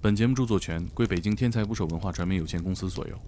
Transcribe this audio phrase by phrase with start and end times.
[0.00, 3.18] 本节目著作权归北京天才捕手文化传媒有限公司所有。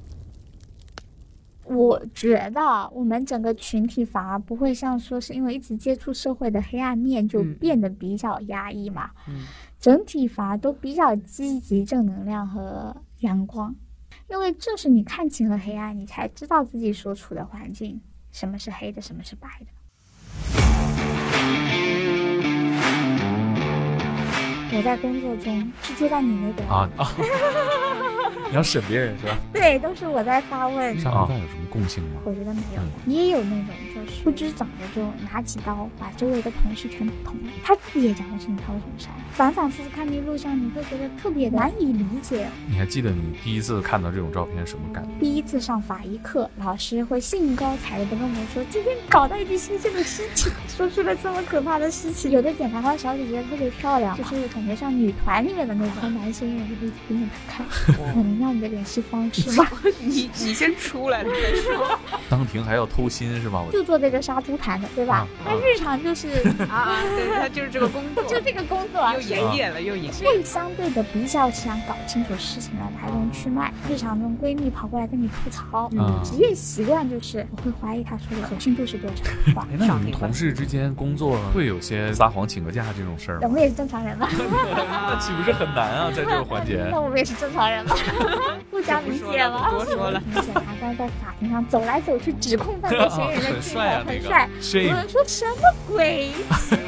[1.65, 9.45] 我觉得我们整个群体反而不会像说是因为一直接触社会的黑暗面就嗯变得比较压抑嘛，嗯
[9.79, 13.75] 整体反而都比较积极、正能量和阳光。
[14.31, 18.01] 因为正是你看清了黑暗，你才知道自己所处的环境
[18.31, 19.67] 什么是黑的，什么是白的。
[24.79, 26.89] 我在工作中是坐在你那边，啊！
[28.51, 29.37] 你要审别人是吧？
[29.53, 30.99] 对，都是我在发问。
[30.99, 32.21] 杀人犯有什么共性吗？
[32.25, 39.25] 我觉得没有嗯的，也有那种就是不知怎么就拿起刀把周围的同事全捅了，他自己也讲不清他为什么杀人。
[39.33, 42.49] 反反复复看那录像，你会觉得特别难以理解。
[42.69, 45.11] 你还记得你第一次看到这种照片什么感觉？
[45.21, 52.31] 第一次上法医课，老师会兴高采烈的跟我们说，今天搞到一具新鲜的尸体，说出了这么可怕的事情。
[52.31, 58.03] 有的检察官小姐姐特别漂亮，就是感觉像女团里面的那种，和男生也会盯着她看，可
[58.39, 59.67] 能要你的联系方式吗。
[60.01, 61.99] 你你先出来，你再说
[62.31, 63.63] 当庭还要偷心是吧？
[63.67, 65.27] 我就做这个杀猪盘的，对吧？
[65.47, 66.29] 嗯那日常就是
[66.69, 66.97] 啊啊！
[67.17, 70.11] 对他就是这个工作， 就这个工作，又营业了，又营业。
[70.27, 73.73] 会相对的比较想搞清楚事情的来龙去脉。
[73.89, 79.23] 日常中闺蜜跑过来跟你吐槽，嗯职业习惯就是我会怀疑她说的可信度是多少。
[79.71, 83.41] 哎，那你们同事之间工作会有些撒谎请个假这种事儿吗？
[83.45, 86.11] 我们也是正常人嘛，那岂不是很难啊？
[86.15, 87.95] 在这个环节那，我们也是正常人嘛，
[88.71, 89.71] 互相理解嘛。
[89.79, 90.23] 不多说了。
[90.35, 94.49] 检察官在法庭上走来走去，指控犯罪嫌疑人的帅很帅。
[94.55, 96.31] 有 shame 人说什么鬼？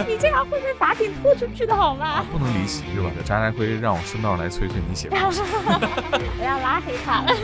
[0.06, 2.24] 你这样会被法庭拖出去的好吗？
[2.30, 3.10] 不能离席是吧？
[3.24, 7.34] 张家辉让我顺道来催催你写东西，我要拉黑他了。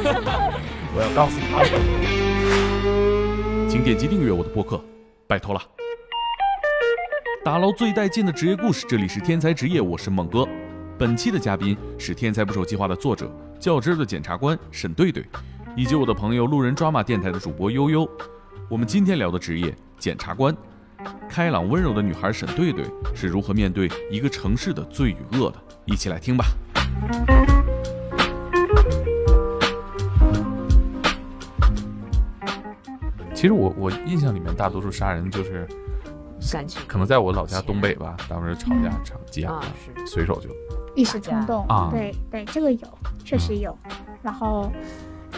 [0.94, 1.62] 我要告诉他。
[3.68, 4.82] 请点击订阅我的播客，
[5.26, 5.60] 拜托了。
[7.44, 10.48] 打捞最带劲的职业故事，这里是天才职业，我是猛哥。
[10.98, 15.24] 本期的嘉宾是《天才捕手计划》的作者，较真儿的检察官沈对对，
[15.76, 18.08] 以及我的朋友路人抓马电台的主播悠悠。
[18.68, 20.56] 我们今天聊的职业检察官，
[21.28, 25.56] 开朗温柔的女孩沈对对是如何面对一个城市的罪与恶的？
[25.84, 26.44] 一起来听吧。
[33.34, 35.68] 其实我我印象里面，大多数杀人就是
[36.50, 40.48] 感情可能在我老家东北吧，当时吵架吵急眼啊了，随手就
[40.96, 41.88] 一时冲动啊。
[41.92, 42.88] 对对，这个有，
[43.24, 43.76] 确实有。
[44.22, 44.72] 然后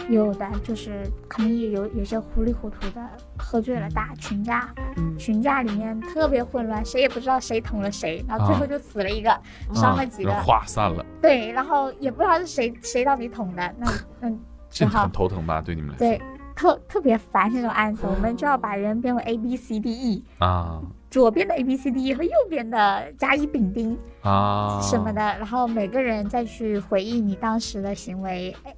[0.09, 5.15] 有的就是可能也有有些糊里糊涂的喝醉了打群架，嗯。
[5.17, 9.37] 群架里面特别混乱，谁也不知道谁捅了谁，然后最后就死了一个，
[9.73, 10.41] 伤了几个，啊。
[10.41, 14.31] 话散了，对，然后也不知道是谁谁到底捅的，那 那
[14.69, 15.61] 这很头疼吧？
[15.61, 15.99] 对你们来说。
[15.99, 16.21] 对
[16.55, 20.25] 特特别烦这种案子，我们就要把人编为 A B C D E。
[20.39, 28.75] 啊左边的 A B C D E 和右边的甲乙丙丁，啊什么的，然后每个人再去回忆你当时的行为，哎，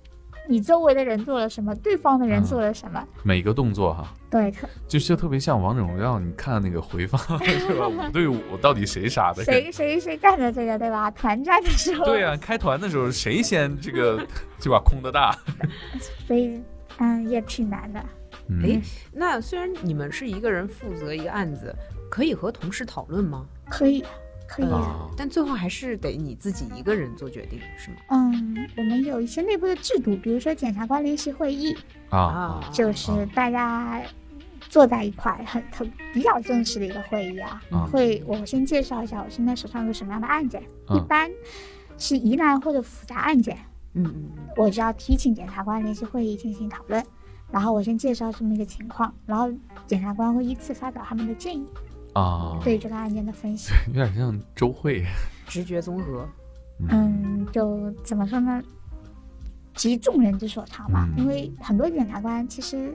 [0.47, 7.87] 你周围的人做了什么，对方的人嗯做了什么，每个动作哈，对，特就是特别像王者荣耀，你看那个回放 是吧？
[7.87, 9.43] 五对五到底谁杀的？
[9.43, 11.11] 谁谁谁干的这个，对吧？
[11.11, 14.25] 团战的时候，对啊、开团的时候谁先这个
[14.57, 15.35] 就把空的大？
[16.25, 16.61] 所以
[16.97, 17.99] 嗯也挺难的。
[18.47, 18.81] 嗯哎，
[19.13, 21.73] 那虽然你们是一个人负责一个案子，
[22.11, 23.45] 可以和同事讨论吗？
[23.69, 24.03] 可以，
[24.47, 24.65] 可以。
[24.65, 27.97] 啊但最后还是得你自己一个人做决定，是吗？
[28.09, 31.73] 嗯，我们有一些内部的制度，比如说检察官联席会议，
[32.09, 34.01] 啊啊就是大家
[34.69, 37.61] 坐在一块，很很比较正式的一个会议啊。
[37.71, 41.31] 啊会，我先介绍一下我现在手上有什么样的案件，嗯一般
[41.97, 43.55] 是疑难或者复杂案件，
[43.93, 47.01] 嗯嗯嗯我就要提请检察官联席会议进行讨论。
[47.51, 49.51] 然后我先介绍这么一个情况，然后
[49.85, 51.65] 检察官会依次发表他们的建议，
[52.13, 53.71] 啊，对这个案件的分析。
[53.87, 55.05] 有点像周慧。
[55.47, 56.27] 直觉综合，
[56.89, 58.61] 嗯，就怎么说呢？
[59.73, 62.93] 集众人之所长嘛，嗯因为很多检察官其实，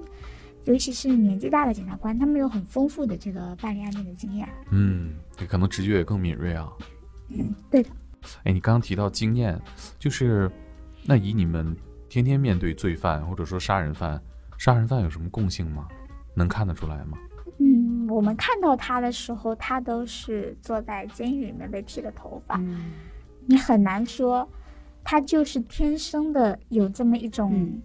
[0.64, 4.48] 尤其是年纪大的检察官，他们有很丰富的这个办理案件的经验。
[4.70, 6.70] 嗯，对，可能直觉也更敏锐啊。
[7.28, 7.90] 嗯，对的。
[8.44, 9.60] 哎，你刚刚提到经验，
[9.98, 10.50] 就是
[11.04, 11.76] 那以你们
[12.08, 14.20] 天天面对罪犯或者说杀人犯，
[14.58, 15.88] 杀人犯有什么共性吗？
[16.34, 17.18] 能看得出来吗？
[18.16, 22.92] 嗯，我们看到他的时候，他都是坐在监狱里面被剃了头发，嗯。
[23.48, 24.48] 你很难说
[25.04, 27.82] 他就是天生的有这么一种嗯。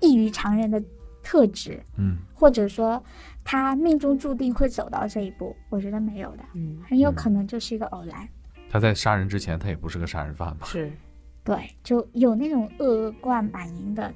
[0.00, 0.82] 异于常人的
[1.22, 2.16] 特质，嗯。
[2.34, 3.02] 或者说
[3.44, 8.26] 他命中注定会走到这一步，我觉得没有的，嗯，很有可能就是一个偶然。
[8.70, 10.66] 他在杀人之前，他也不是个杀人犯吧。
[10.66, 10.90] 是。
[11.44, 14.12] 对，就有那种恶贯满盈的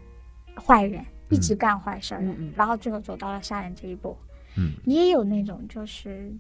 [0.57, 2.25] 坏人，一直干坏事儿，
[2.57, 4.17] 然后最后走到了杀人这一步。
[4.59, 4.73] 嗯。
[4.85, 6.31] 也有那种就是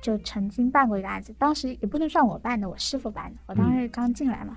[0.00, 3.38] 就曾经办过一个案子，当时也不能算我办的，我师傅办的。
[3.46, 4.56] 我当时刚进来嘛，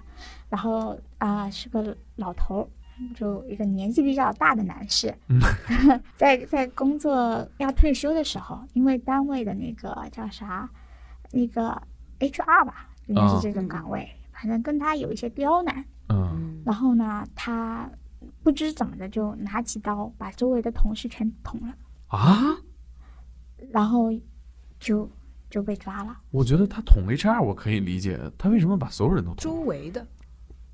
[0.49, 2.67] 然后啊、是个老头儿，
[3.13, 5.39] 就一个年纪比较大的男士，嗯。
[6.17, 10.69] 在在工作要退休的时候，因为单位的那个叫啥，
[11.31, 11.81] 那个
[12.19, 15.85] HR 吧，应该是这种岗位，反正跟他有一些刁难。
[16.65, 17.89] 然后呢，他
[18.43, 21.73] 不知怎么的就拿起刀把周围的同事全捅了，
[22.07, 22.57] 啊，
[23.71, 24.09] 然后
[24.79, 25.09] 就
[25.49, 26.17] 就被抓了。
[26.31, 29.53] 我觉得他捅 HR 我可以理解，他为什么把所有人都捅周？
[29.61, 30.05] 围的，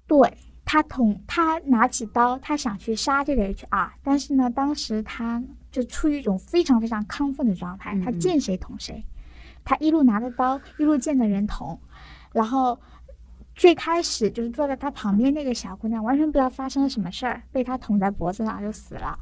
[0.07, 5.41] 对他捅，他拿起刀，他想去杀这个 HR，但是呢，当时他
[5.71, 9.03] 就处于一种非常非常亢奋的状态，嗯他见谁捅谁，
[9.63, 11.79] 他一路拿着刀，一路见着人捅，
[12.33, 12.79] 然后
[13.53, 19.17] 最开始就是坐在他旁边那个小姑娘完全不知道发生了什么事儿，被他捅在脖子上就死了，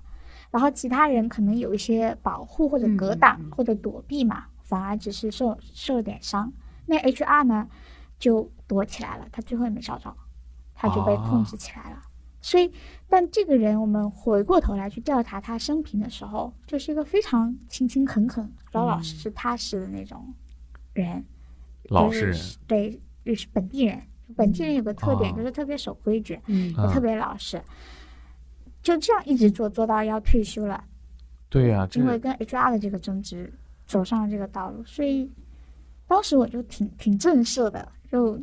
[0.54, 6.54] 然后其他人可能有一些保护或者格挡或者躲避嘛，反而只是受受了点伤。
[6.86, 7.68] 那 HR 呢
[8.20, 10.16] 就躲起来了，他最后也没找着。
[10.76, 12.02] 他就被控制起来了。
[12.42, 12.70] 所以，
[13.08, 20.34] 但这个人我们回过头来去调查他生平的时候，就是一个非常勤勤恳恳、老老实实、踏实的那种
[20.94, 21.24] 人，
[21.90, 24.02] 老实人，就是对，就是本地人。
[24.36, 27.62] 本地人有个特点，哦就是特别守规矩，嗯也特别老实。
[28.84, 30.84] 就这样一直做做到要退休了，
[31.50, 33.52] 对呀、这个因为跟 HR 的这个争执
[33.86, 35.32] 走上了这个道路，所以
[36.06, 38.38] 当时我就挺挺震慑的，就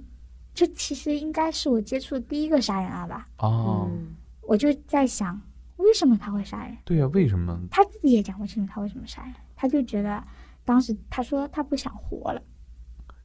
[0.54, 3.28] 这其实应该是我接触的第一个杀人案吧。
[3.38, 5.40] 哦，嗯我就在想，
[5.76, 6.76] 为什么他会杀人？
[6.84, 7.60] 对呀、为什么？
[7.70, 10.24] 他自己也讲不清楚他为什么杀人，他就觉得
[10.64, 12.42] 当时他说他不想活了，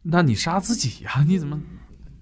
[0.01, 1.57] 那你杀自己呀、你怎么？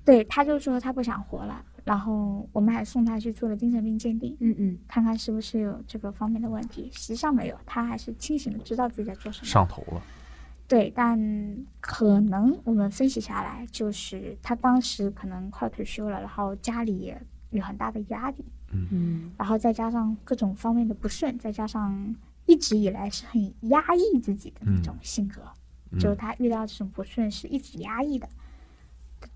[0.06, 1.66] 对，他就说他不想活了。
[1.84, 6.90] 然后我们还送他去做了精神病鉴定，嗯嗯看看是不是有这个方面的问题。
[6.94, 9.46] 实际上没有，他还是清醒的，知道自己在做什么。
[9.46, 10.02] 上头了？
[10.66, 11.20] 对，但
[11.82, 22.16] 可能我们分析下来，就是他当时可能快退休了，然后家里也有很大的压力，嗯然后再加上各种方面的不顺，再加上
[22.46, 25.42] 一直以来是很压抑自己的那种性格，
[25.92, 28.28] 嗯就是他遇到这种不顺是一直压抑的，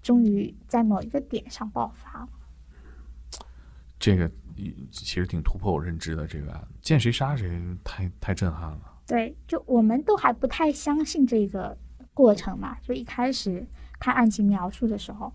[0.07, 2.30] 终于在某一个点上爆发了。
[4.00, 4.31] 这个
[4.89, 6.25] 其实挺突破我认知的。
[6.25, 8.80] 这个案见谁杀谁，太太震撼了。
[9.06, 11.77] 对，就我们都还不太相信这个
[12.13, 13.68] 过程嘛，就一开始
[14.00, 15.33] 看案情描述的时候，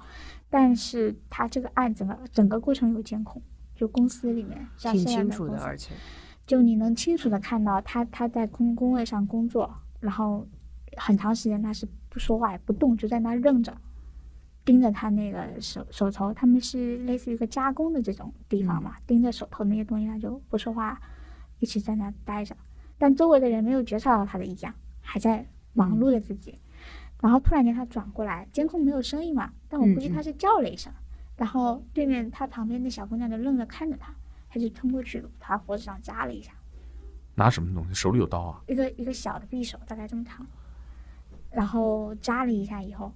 [0.48, 3.42] 但是他这个案整个整个过程有监控，
[3.74, 5.92] 就公司里面像挺清楚的，而且
[6.46, 9.70] 就你能清楚的看到他他在工工位上工作，
[10.00, 10.48] 然后
[10.96, 13.76] 很长时间他是不说话也不动，就在那愣着，
[14.64, 21.00] 盯着他那个手手头，他们是类似于一个加工的这种地方嘛，盯着手头那些东西，他就不说话，
[21.58, 22.56] 一直在那待着，
[22.98, 26.58] 但周围的人没有觉察到他的异样，还在忙碌着自己。
[27.20, 30.92] 然后突然间他转过来，监控没有声音嘛，但我估计他是叫了一声，
[31.36, 34.12] 然后对面他旁边的小姑娘就愣着看着他，
[34.48, 36.52] 他就冲过去他脖子上扎了一下。
[37.34, 37.94] 拿什么东西？
[37.94, 38.60] 手里有刀啊？
[38.66, 40.44] 一个一个小的匕首，大概这么长，
[41.50, 43.12] 然后扎了一下以后，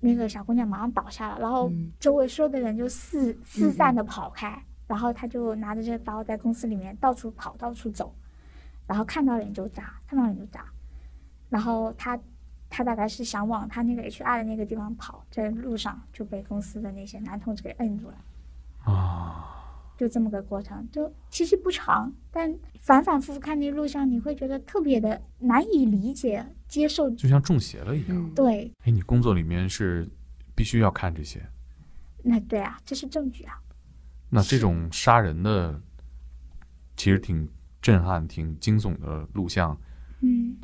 [0.00, 1.92] 那个小姑娘马上倒下了，然后嗯。
[2.00, 8.14] 周围所有的人就四四散的跑开，然后他就拿着这个刀在公司里面到处跑，到处走，
[8.86, 10.64] 然后看到人就扎，看到人就扎，
[11.50, 12.18] 然后他
[12.70, 18.14] 他大概是想往他那个 HR 的那个地方跑，在路上就被公司的那些男同志给摁住了。
[18.90, 19.59] 啊，
[20.00, 27.10] 就这么个过程，就其实不长，但反反复复看那录像，你会觉得特别的难以理解、接受。
[27.10, 28.16] 就像中邪了一样。
[28.16, 30.08] 嗯对，哎，你工作里面是
[30.54, 31.46] 必须要看这些。
[32.22, 33.60] 那对啊，这是证据啊。
[34.30, 35.78] 那这种杀人的，
[36.96, 37.46] 其实挺
[37.82, 39.78] 震撼、挺惊悚的录像，
[40.22, 40.56] 嗯，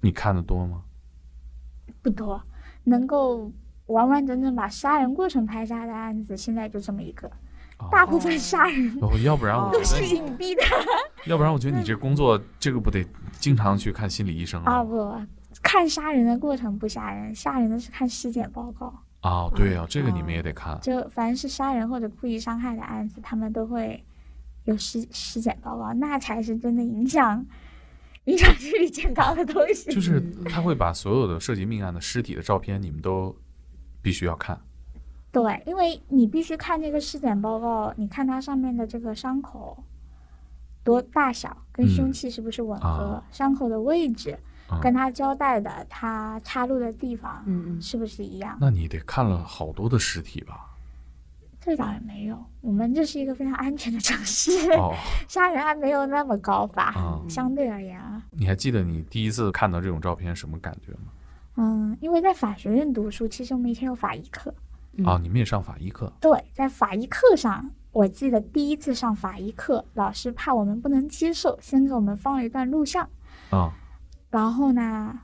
[0.00, 0.82] 你看的多吗？
[2.02, 2.42] 不多，
[2.82, 3.52] 能够
[3.86, 7.30] 完完整整把杀人过程拍下来的案子，现在就这么一个。
[7.78, 10.62] 哦大部分杀人哦，要不然我都是，隐蔽的
[11.26, 14.78] 要不然我觉得你这工作，这个不得经常去看心理医生啊！
[14.78, 14.84] 啊？
[14.84, 15.14] 不，
[15.62, 18.92] 看杀人的过程不杀人，杀人的是看尸检报告。
[19.20, 20.78] 啊，对啊，这个你们也得看。
[20.80, 24.04] 就凡是杀人或者故意伤害的案子，他们都会
[24.64, 27.44] 有尸尸检报告，那才是真的影响
[28.24, 29.90] 影响心理健康的东西。
[29.94, 33.34] 就是他会把所有的涉及命案的尸体的照片，你们都
[34.02, 34.60] 必须要看。
[35.30, 39.76] 对，因为你必须看这个尸检报告，你看它上面的这个伤口
[40.82, 47.44] 多大小，跟嗯凶器是不是吻合，啊伤口的位置，啊跟他交代的他插入的地方、
[47.80, 48.56] 是不是一样？
[48.60, 50.64] 那你得看了好多的尸体吧？
[51.60, 54.94] 这倒也没有，我们这是一个非常安全的城市，哦，
[55.28, 56.94] 杀人案没有那么高吧？
[56.96, 61.12] 啊，相对而言啊，你还记得你第一次看到这种照片什么感觉吗？
[61.56, 64.54] 嗯，因为在法学院读书，其实我们以前有法医课。
[65.04, 73.08] 啊，你们也上法医课对，在法医课上，我记得第一次上法医课，老师怕我们不能接受，先给我们放了一段录像，
[73.50, 73.72] 啊？
[74.30, 75.18] 然后呢，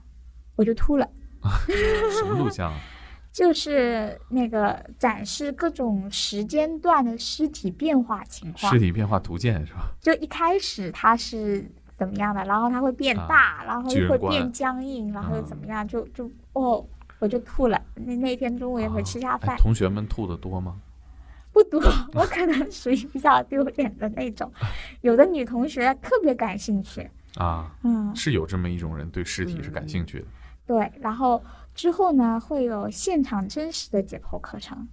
[0.57, 1.09] 我就吐了。
[2.11, 2.79] 什么录像啊？
[3.31, 9.89] 就是那个展示各种时间段的尸体变化情况尸，体变化图鉴是吧？
[10.01, 16.87] 就一开始它是怎么样的，然后它会变大，然后又会变僵硬，然后又怎么样，就就哦，
[17.25, 17.81] 我就吐了。
[17.95, 20.77] 那那天中午也没吃下饭，哎同学们吐的多吗？
[21.55, 21.81] 不多，
[22.13, 24.53] 我可能属于比较丢脸的那种。
[25.01, 30.27] 有的女同学特别感兴趣，啊，嗯，是有这么一种人对尸体是感兴趣的
[30.67, 31.43] 对，然后
[31.75, 34.87] 之后呢会有现场真实的解剖课程。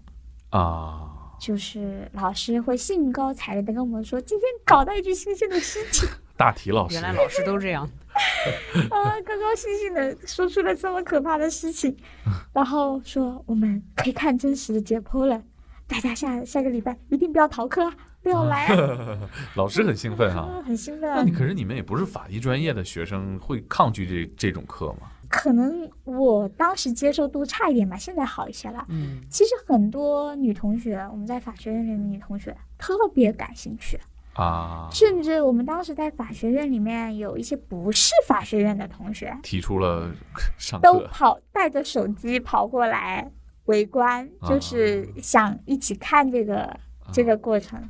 [0.52, 1.18] 啊。
[1.40, 6.08] 就是老师会兴高采烈的跟我们说，今天搞到一具新鲜的尸体
[6.38, 7.90] 大体老师原来老师都这样。
[8.90, 11.96] 啊，高高兴兴的说出了这么可怕的事情，
[12.54, 15.42] 然后说我们可以看真实的解剖了，
[15.88, 19.18] 大家下下个礼拜一定不要逃课啊，不要来啊，
[19.56, 21.32] 老师很兴奋哈、啊很兴奋啊那你。
[21.32, 25.08] 可是你们也不是法医专业的学生，会抗拒这这种课吗？
[25.30, 28.86] 可能我当时接受度差一点吧，现在好一些了。
[28.90, 33.98] 嗯其实很多女同学，我们在法学院里的女同学特别感兴趣，
[34.34, 40.10] 啊，甚至我们当时在法学院里面有一些不是法学院的同学，提出了
[40.58, 43.30] 上都跑带着手机跑过来
[43.66, 46.80] 围观，啊就是想一起看这个、
[47.12, 47.90] 这个过程。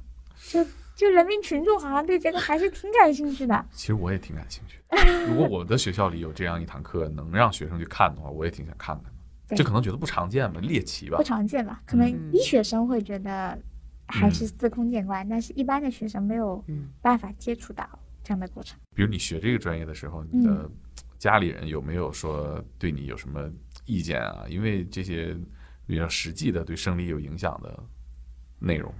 [0.49, 3.65] 就就人民群众好像对这个还是挺感兴趣的。
[3.71, 4.79] 其实我也挺感兴趣。
[5.27, 9.11] 如果我的学校里有这样一堂课，能让学生去看的话，我也挺想看看的。
[9.47, 11.23] 对这可能觉得不常见吧，猎奇吧不。
[11.23, 11.81] 常见吧？
[11.85, 13.57] 可能嗯医学生会觉得
[14.11, 17.87] 还是司空见惯，但是一般的学生没有嗯办法接触到
[18.23, 18.77] 这样的过程。
[18.93, 20.71] 比如你学这个专业的时候，你的嗯
[21.17, 23.49] 家里人有没有说对你有什么
[23.85, 24.45] 意见啊？
[24.49, 25.35] 因为这些
[25.85, 27.83] 比较实际的对生理有影响的
[28.59, 28.93] 内容，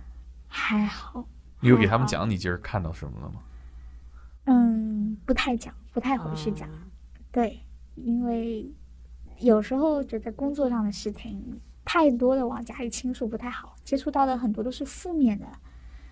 [0.47, 1.27] 还好，
[1.59, 3.41] 你有给他们讲你今儿看到什么了吗？
[4.45, 6.69] 嗯，不太讲，不太回去讲。
[6.69, 6.87] 啊
[7.31, 7.59] 对，
[7.95, 8.69] 因为
[9.39, 15.45] 有时候觉得工作上的事情太多的往家里倾诉不太好，接触到的很多都是负面的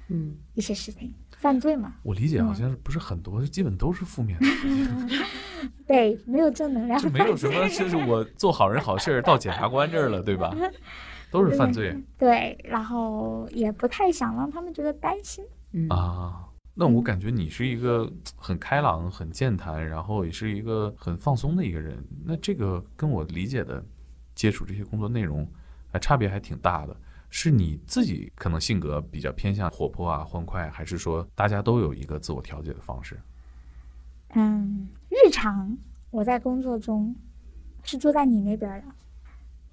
[0.10, 1.96] 嗯一些事情，犯罪嘛。
[2.04, 4.48] 我理解好嗯像不是很多，基本都是负面的，
[5.86, 10.56] 对，没有正能量就没有什么 就是我做好人好事儿到检察官这儿了，对吧？
[11.32, 15.46] 都是犯罪对，然后也不太想让他们觉得担心。
[15.74, 16.46] 嗯啊。
[16.74, 22.02] 那我感觉你是一个很开朗、很健谈，然后也是一个很放松的一个人。
[22.24, 23.84] 那这个跟我理解的
[24.34, 25.46] 接触这些工作内容，
[25.91, 26.96] 还差别还挺大的。
[27.31, 33.19] 是你自己可能性格比较偏向活泼啊、欢快，还是说大家都有一个自我调节的方式？
[34.34, 35.77] 嗯，日常
[36.10, 37.15] 我在工作中
[37.84, 38.88] 是坐在你那边的，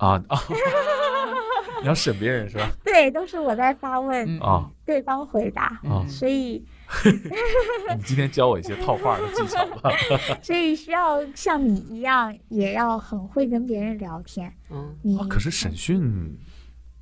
[0.06, 0.38] 啊啊！
[1.80, 2.70] 你要审别人是吧？
[2.84, 6.06] 对，都是我在发问，嗯啊对方回答，啊！
[6.08, 6.62] 所以
[7.96, 9.90] 你今天教我一些套话的技巧吧。
[10.42, 14.52] 所以需要像你一样，也要很会跟别人聊天。
[14.70, 16.36] 嗯你、啊，可是审讯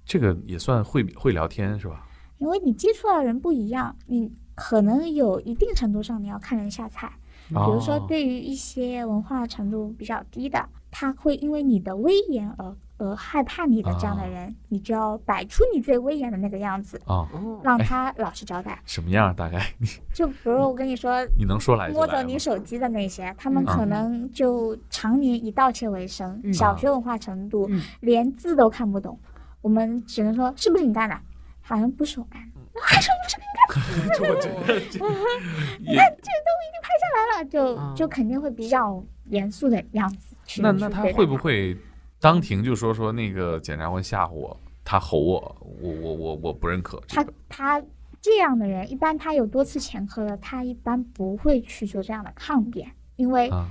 [0.05, 2.07] 这个也算会会聊天是吧？
[2.38, 7.12] 因为你接触到的人不一样，你可能有一定程度上你要看人下菜。
[7.49, 18.81] 比比如说，对于一些文化程度比较低的，他会因为你的威严而而害怕你的这样的人，你就要摆出你最威严的那个样子，啊，哦让他老实交代。
[18.85, 19.35] 什么样？
[19.35, 19.61] 大概
[20.15, 29.19] 就比如我跟你说，你能说来就摸走你手机的那些，他们嗯可能就常年以盗窃为生，嗯小学文化程度，嗯连字都看不懂。
[29.61, 31.19] 我们只能说是不是你干的？
[31.63, 34.99] 好像不是我干的，还说不是你我觉得这
[35.91, 40.37] 也来了，就啊就肯定会比较严肃的样子。
[40.61, 41.77] 那那他会不会
[42.25, 47.83] 当庭就说说那个检察官吓唬我，他吼我，我我我我不认可这他个他
[48.19, 53.69] 这样的人，一般他有多次前科的，他一般不会去做这样的抗辩，因为啊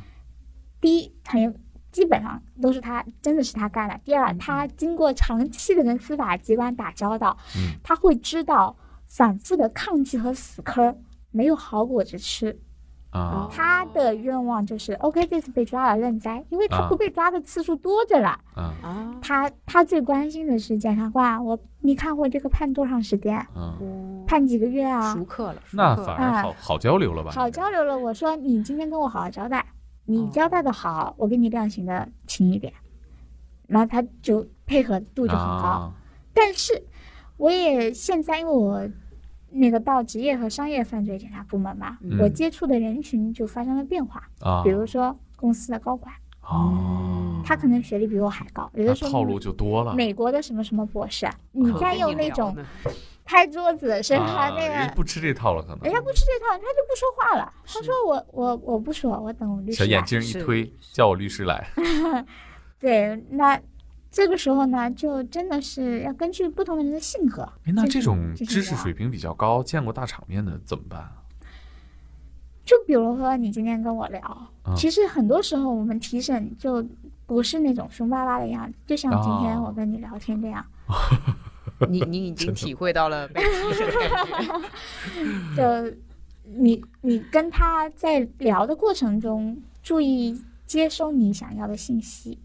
[0.80, 1.52] 第一，很有
[1.92, 10.96] 基本上都是他真的是他干的；第二，他经过长期的跟司法机关打交道，嗯他会知道反复的抗拒和死磕
[11.32, 12.62] 没有好果子吃。
[13.14, 18.30] 啊他的愿望就是，OK，这次被抓了认栽，因为他啊不被抓的次数多着了。
[18.56, 23.46] 啊啊他他最关心的是检察官，我你看我这个判多长时间？
[24.26, 25.14] 判几个月啊？
[25.14, 27.32] 熟客了，那反而啊好好交流了吧？
[27.32, 27.98] 好交流了。
[27.98, 29.66] 我说你今天跟我好好交代，
[30.06, 32.74] 你哦交代的好，我给你量刑的轻一点，
[33.68, 35.44] 然后他就配合度就很高。
[35.44, 35.94] 啊
[36.36, 36.84] 但是
[37.38, 38.90] 我也现在因为我
[39.54, 49.94] 那个到职业和商业犯罪检察部门嘛，嗯我接触的人群就发生了变化，啊，比如说公司的高管，哦，他可能学历比我还高，有那的时候套路就多了。
[49.94, 52.56] 美国的什么什么博士，你可再跟你聊用那种
[53.26, 54.26] 拍桌子是吧？
[54.26, 57.54] 啊，那个人家不吃这套了，可能人家不吃这套，他就不说话了。
[57.66, 59.78] 他说我我我不说，我等我律师。
[59.78, 61.66] 小眼镜一推，叫我律师来。
[62.80, 63.58] 对，那
[64.14, 67.42] 这个时候呢，就真的是要根据不同的人的性格。
[67.66, 71.14] 哎，那这种知识水平比较高、见过大场面的怎么办啊？
[72.64, 76.86] 就比如说你今天跟我聊，嗯其实很多时候我们提审就
[77.26, 80.64] 不是那种凶巴巴的样子，就像今天哦我跟你聊天这样，
[81.90, 85.58] 你你已经体会到了被提审的感觉。
[85.90, 85.98] 就
[86.46, 92.38] 你你跟他在聊的过程中，注意接收你想要的信息，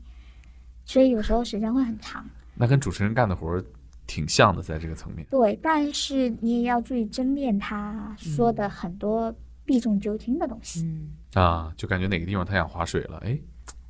[0.88, 2.24] 所以有时候时间会很长。
[2.54, 3.62] 那跟主持人干的活儿
[4.06, 5.24] 挺像的，在这个层面。
[5.30, 9.32] 对，但是你也要注意甄别他说的很多
[9.66, 10.82] 避重就轻的东西。
[10.82, 13.38] 嗯，啊，就感觉哪个地方他想划水了，哎，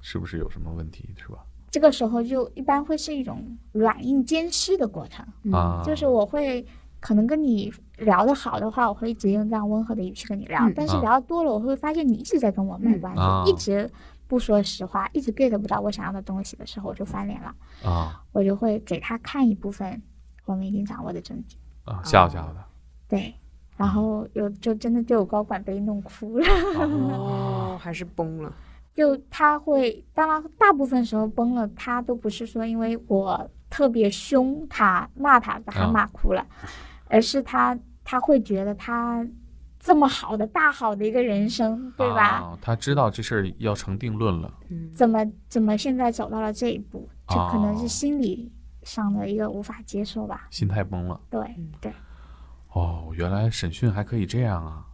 [0.02, 1.38] 是不是有什么问题，是吧？
[1.70, 6.66] 这个时候就一般会是一种软硬兼施的过程，嗯啊，就是我会
[6.98, 13.88] 可能跟你聊得好的话，我会一直用这样温和的语气跟你聊，嗯但是啊聊得多了，我会发现你一直在跟我卖关子，啊一直
[14.28, 20.00] 不说实话，一直 get 不到我想要的东西的时候，我就翻脸了，啊我就会给他看一部分
[20.44, 22.64] 我们已经掌握的证据，啊，吓唬吓唬他。
[23.08, 23.34] 对。
[23.76, 26.46] 然后有就真的就有高管被弄哭了，
[26.82, 28.52] 哦，还是崩了。
[28.92, 36.44] 就他会，当然大部分时候崩了，他都不是说因为我特别凶他骂他把他啊骂哭了，
[37.06, 39.24] 而是他他会觉得他
[39.78, 42.22] 这么好的大好的一个人生，对吧？
[42.26, 42.58] 啊？
[42.60, 44.52] 他知道这事儿要成定论了。
[44.68, 48.50] 嗯，怎么怎么现在走到了这一步，这可能哦是心理
[48.82, 50.48] 上的一个无法接受吧？
[50.50, 51.20] 心态崩了。
[51.30, 51.92] 对嗯对，
[52.72, 54.84] 哦，原来审讯还可以这样啊，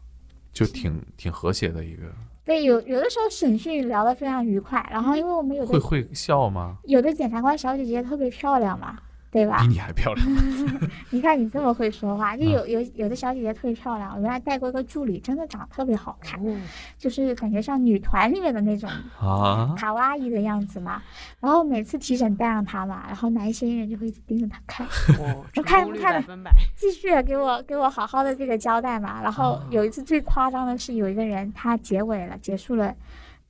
[0.52, 2.02] 就挺挺和谐的一个。
[2.44, 6.76] 对，有有的时候审讯聊得非常愉快，然后因为我们有的会会笑吗？
[6.84, 8.98] 有的检察官小姐姐特别漂亮嘛，
[9.34, 9.66] 对吧比？
[9.66, 10.24] 你还漂亮。
[11.10, 16.56] 你看你这么会说话，就嗯有有有的小姐姐特别漂亮，我原来带过一个助理，真的长得特别好看，哦，
[16.96, 18.88] 就是感觉像女团里面的那种
[19.20, 21.02] 啊，卡哇伊的样子嘛。
[21.40, 24.86] 然后每次提审带上她嘛，然后男嫌疑人就会一直盯着她看，
[25.18, 26.52] 哦，我看成功率看百分百。
[26.76, 29.20] 继续给我给我好好的这个交代嘛。
[29.20, 32.94] 然后有一次最夸张的是，有一个人他结尾了，结束了，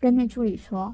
[0.01, 0.93] 跟那助理说：“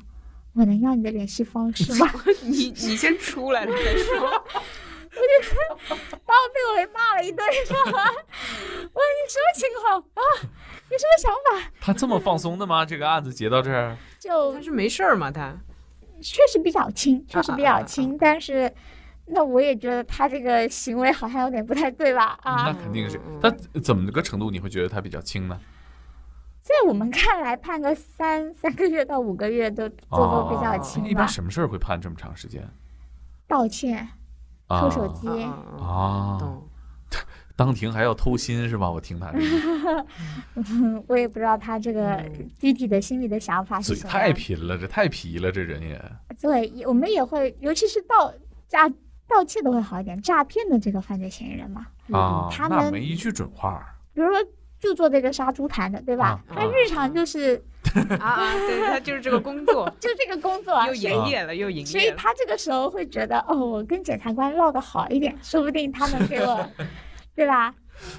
[0.55, 2.11] 我能要你的联系方式吗？”
[2.43, 4.45] 你你先出来了再说。
[5.89, 8.05] 把我被我给骂了一顿，知道吗？
[8.93, 10.23] 我说你什么情况啊？
[10.91, 11.71] 你什么想法？
[11.81, 12.85] 他这么放松的吗？
[12.87, 15.55] 这个案子结到这儿，就他是没事儿嘛，他
[16.21, 18.73] 确实比较轻，确实比较轻，但是。
[19.33, 22.37] 那我也觉得他这个行为好像有点不太对吧？
[22.43, 23.39] 啊那啊，肯定是嗯。
[23.41, 23.49] 他
[23.81, 25.57] 怎么个程度你会觉得他比较轻呢？
[26.63, 31.29] 在我们看来，判个三三个月到五个月都都都比较哦轻吧一般。
[31.29, 32.69] 什么事儿会判这么长时间
[33.47, 34.09] 道歉、啊？
[34.81, 35.29] 偷手机，
[35.83, 36.39] 啊。
[37.57, 38.91] 当庭还要偷心是吧？
[38.91, 40.07] 我听他这个
[40.55, 44.33] 嗯， 我也不知道他这个嗯具体的心里的想法是嘴太什么太。
[44.33, 46.03] 贫了，这太皮了，这人也
[46.41, 48.33] 对，我们也会，尤其是盗
[48.67, 48.89] 诈
[49.29, 53.85] 盗窃的会好一点，诈骗的这个犯罪嫌疑人嘛，啊，他们那没一句准话。
[54.15, 54.39] 比如说
[54.79, 56.29] 就做这个杀猪盘的，对吧？
[56.49, 57.80] 啊他日常就是啊
[58.19, 62.13] 啊，对他就是这个工作， 就这个工作啊，又营业了，又营业所以。
[62.17, 66.69] 他这个时候会觉得，哦，我跟检察官唠得好一点，说不定他能给我，
[67.35, 67.75] 对吧？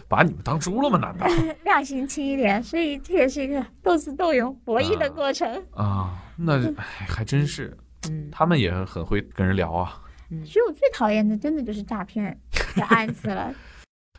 [0.07, 0.97] 把你们当猪了吗？
[0.99, 1.25] 难道
[1.63, 5.65] 量刑轻一点，所以这也是一个斗智斗勇、博弈的啊过程。
[5.71, 6.17] 啊？
[6.37, 7.75] 那哎还真是，
[8.09, 10.01] 嗯，他们也很会跟人聊啊。
[10.45, 12.39] 所以我最讨厌的，真的就是诈骗
[12.75, 13.53] 的案子了，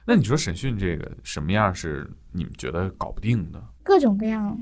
[0.04, 3.62] 那你说审讯这个什么样是你们觉得搞不定的？
[3.82, 4.56] 各种各样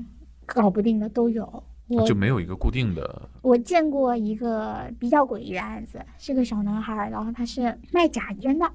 [0.53, 1.63] 搞不定的都有。
[1.87, 8.71] 我就没有一个固定的我见过一个比较诡异的案子，是个小男孩儿，然后他是卖假烟的，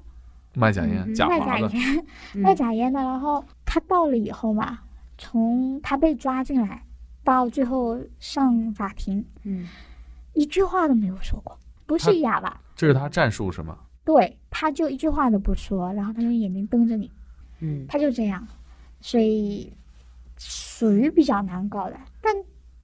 [0.53, 2.99] 卖假烟、嗯卖假烟，嗯卖假烟的。
[2.99, 4.79] 然后他到了以后嘛，
[5.17, 6.83] 从他被抓进来
[7.23, 9.67] 到最后上法庭，嗯
[10.33, 13.79] 一句话都没有说过，不是哑巴，这是他战术是吗？
[14.05, 17.09] 对，他就一句话都不说，然后他用眼睛瞪着你，
[17.61, 18.47] 嗯他就这样，
[19.01, 19.73] 所以
[20.37, 21.95] 属于比较难搞的。
[22.21, 22.33] 但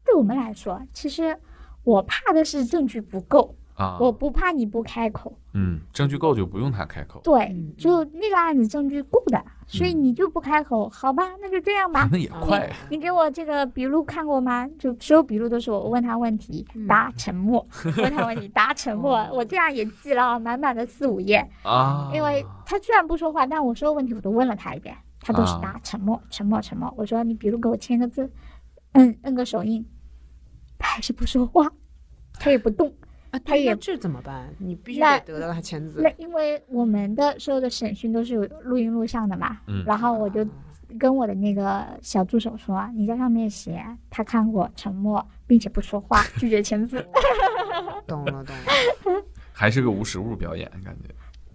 [0.03, 1.37] 对我们来说，其实
[1.83, 5.37] 我怕的是证据不够，啊，我不怕你不开口。
[5.55, 12.09] 嗯，证据够就不用他开口，对嗯，就那个案子证据够的，所以嗯你就不开口，好吧，那就这样吧。
[12.11, 12.67] 那也快。
[12.89, 14.67] 你给我这个笔录看过吗？
[14.79, 17.63] 就所有笔录都是我问他问题，嗯答沉默，
[17.97, 19.29] 问他问题答沉默哦。
[19.31, 26.93] 我这样也记了满满的四五页，啊，因为他虽然不说话，但我所有问题我都问了他一遍，他都是啊答沉默，沉默，沉默。
[26.97, 28.29] 我说你比如给我签个字，
[28.93, 29.83] 摁摁个手印，
[30.77, 31.71] 他还是不说话，
[32.33, 32.93] 他也不动。
[33.31, 34.53] 啊，他也那这怎么办？
[34.59, 36.09] 你必须得得到他签字那。
[36.17, 40.45] 因为我们的所有的审讯都是有录音录像的嘛，嗯然后我就
[40.99, 47.03] 跟我的那个小助手说，你在上面写他看过，沉默，并且不说话， 拒绝签字。
[48.05, 49.23] 懂 了懂了。
[49.51, 51.09] 还是个无实物表演，感觉。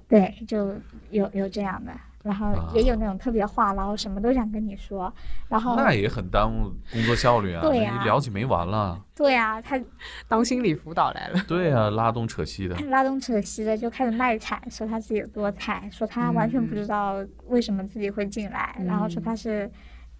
[0.09, 0.75] 对，就
[1.11, 1.93] 有有这样的，
[2.29, 5.11] 然后啊也有那种特别话唠，什么都想跟你说，
[5.49, 7.63] 然后那也很耽误工作效率啊！
[7.63, 9.03] 对呀一聊起没完了。
[9.17, 9.81] 对啊，他
[10.29, 11.41] 当心理辅导来了。
[11.49, 12.77] 对啊，拉东扯西的。
[12.91, 19.71] 拉东扯西的就开始卖惨，说他自己有多惨，说他完全不知道为什么自己会进来，嗯然后说他是，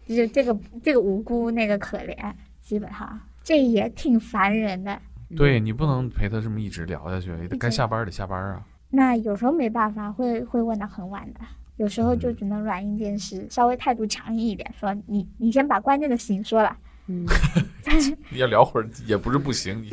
[0.07, 2.17] 就是这个这个无辜那个可怜，
[2.63, 4.99] 基本上这也挺烦人的。
[5.37, 8.63] 对你不能陪他这么一直聊下去，直该下班得下班啊。
[8.91, 11.41] 那有时候没办法，会会问到很晚的，
[11.79, 17.25] 有时候就只能软硬兼施，稍微态度强硬一点，说你你先把关键的事情说了，嗯，
[18.31, 19.89] 你要聊会儿也不是不行，你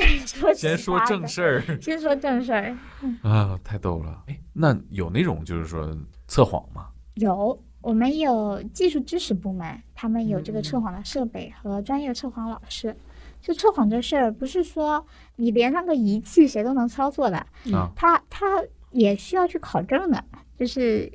[0.56, 2.78] 先说，正事儿先说正事儿。
[3.22, 4.24] 啊，太逗了。
[4.28, 5.96] 哎，那有那种就是说
[6.28, 6.88] 测谎吗？
[7.16, 12.96] 有，我们有技术支持部门，他们有这个嗯测谎的设备和专业测谎老师。
[13.42, 17.38] 就测谎这事儿，不是说你连上个仪器谁都能操作的，
[17.72, 18.46] 啊，他他
[18.90, 20.24] 也需要去考证的，
[20.58, 21.12] 就是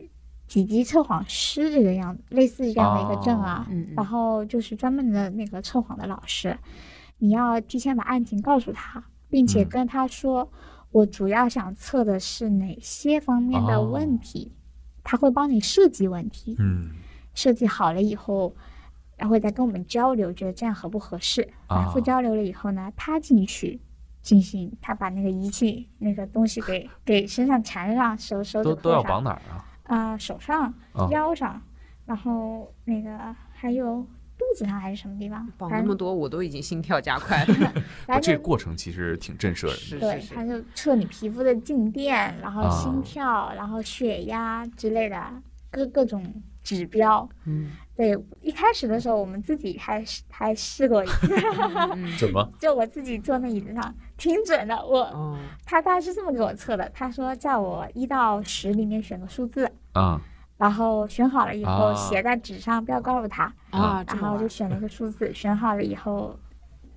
[0.50, 3.64] 几级测谎师这个样子，类似这样的一个证啊。
[3.70, 6.58] 嗯然后就是专门的那个测谎的老师，
[7.18, 10.50] 你要提前把案情告诉他，并且嗯跟他说，
[10.90, 14.52] 我主要想测的是哪些方面的哦问题，
[15.04, 16.90] 他会帮你设计问题，嗯
[17.32, 18.52] 设计好了以后，
[19.16, 21.48] 然后再跟我们交流，觉得这样合不合适。
[21.68, 23.80] 反复啊交流了以后呢，他进去
[24.20, 29.64] 进行，他把那个仪器那个东西给给身上缠上，手手都要绑哪儿啊？
[29.90, 31.60] 啊、手上、啊腰上，
[32.06, 33.18] 然后那个
[33.52, 34.06] 还有
[34.38, 37.72] 肚子上还是什么地方，绑那么多，我都已经心跳加快了。
[38.22, 39.80] 这个过程其实挺震慑人的。
[39.80, 45.20] 是对，是他就测你皮肤的静电，然后啊心跳，然后血压之类的
[45.70, 46.22] 各各种
[46.62, 47.28] 指标。
[47.46, 51.34] 嗯对，一开始的时候我们自己还试还试过一次，
[51.94, 52.50] 嗯怎么？
[52.58, 60.20] 就我自己坐那椅子上挺准的，我哦，他大概是这么给我测的，他说叫我一到十里面选个数字，啊。
[60.56, 61.94] 然后选好了以后啊。
[61.94, 66.38] 写在纸上，不要告诉他，啊，然后就选了一个数字， 选好了以后，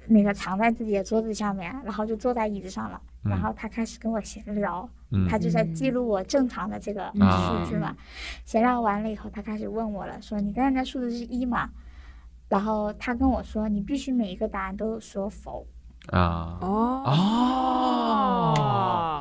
[0.07, 3.29] 那个藏在自己的桌子下面，然后就坐在椅子上了，嗯。
[3.29, 5.27] 然后他开始跟我闲聊，嗯。
[5.29, 7.31] 他就在记录我正常的这个嗯。
[7.31, 7.95] 数字嘛。
[8.43, 11.69] 闲聊完了以后，他开始问我了，说你刚才那数字是一嘛？
[12.49, 15.65] 然后他跟我说，你必须每一个答案都说否。
[16.09, 16.57] 啊。
[16.61, 18.53] 哦哦。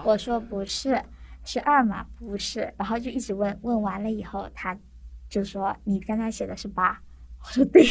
[0.04, 1.00] 我说不是，
[1.44, 2.06] 是二吗？
[2.16, 2.72] 不是。
[2.76, 4.76] 然后就一直问，问完了以后，他
[5.28, 7.00] 就说你刚才写的是八。
[7.44, 7.84] 我说对，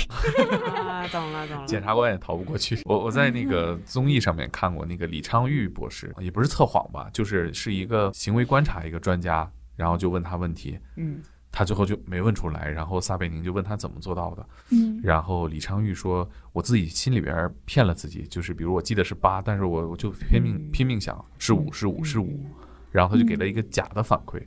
[0.87, 1.67] 啊， 懂了懂了。
[1.67, 2.79] 检察官也逃不过去。
[2.85, 22.45] 我我在那个综艺上面看过那个李昌钰博士，也不是测谎吧，就是是一个行为观察一个专家，然后就问他问题，嗯他最后就没问出来，然后撒贝宁就问他怎么做到的，嗯然后李昌钰说，我自己心里边骗了自己，就是比如我记得是八，但是我我就拼命嗯拼命想是五是五是五，
[22.91, 24.41] 然后他就给了一个假的反馈。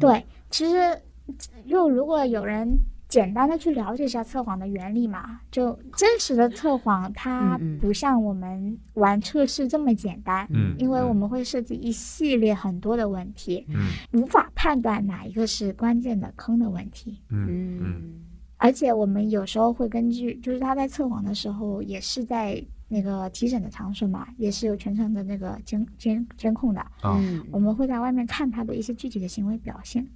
[0.00, 1.00] 对，其实
[1.68, 2.68] 就如果有人
[3.08, 13.88] 简单的去了解一下测谎的原理嘛，就真实的测谎它不像我们玩测试这么简单，嗯，因为我嗯们会设计一系列很多的问题，嗯。
[14.12, 17.20] 无法判断哪一个是关键的坑的问题。
[17.30, 18.20] 嗯。
[18.56, 30.06] 而且我们有时候会根据，就是他在测谎的时候，也是在那个提审的场所嘛，也是有全程的那个监监监控的，啊嗯，我们会在外面看他的一些具体的行为表现。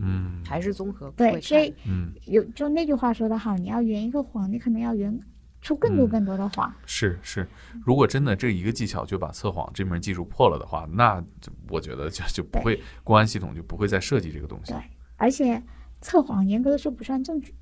[0.00, 5.18] 嗯还是综合对，所以嗯有就那句话说得好，你要圆一个谎，你可能要圆
[5.62, 6.72] 出更多嗯更多的谎。
[6.84, 7.48] 是是，
[7.84, 14.80] 如果真的这一个技巧就把测谎这门技术破了的话，那就我觉得就就不会公安系统就不会再设计这个东西对。
[15.16, 15.60] 而且
[16.00, 17.52] 测谎严格的说不算证据，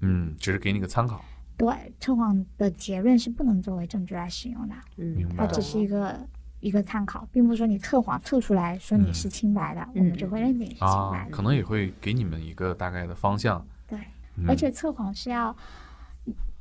[0.00, 1.24] 嗯，只是给你个参考。
[1.56, 6.14] 对，测谎的结论是不能作为证据来使用的，嗯，明白它只是一个
[6.60, 11.30] 一个参考，并不是说你测谎测出来说你是清白的，我们就会认定你是清白啊，的。
[11.30, 13.66] 可能也会给你们一个大概的方向。
[13.88, 13.98] 对，
[14.36, 15.56] 嗯而且测谎是要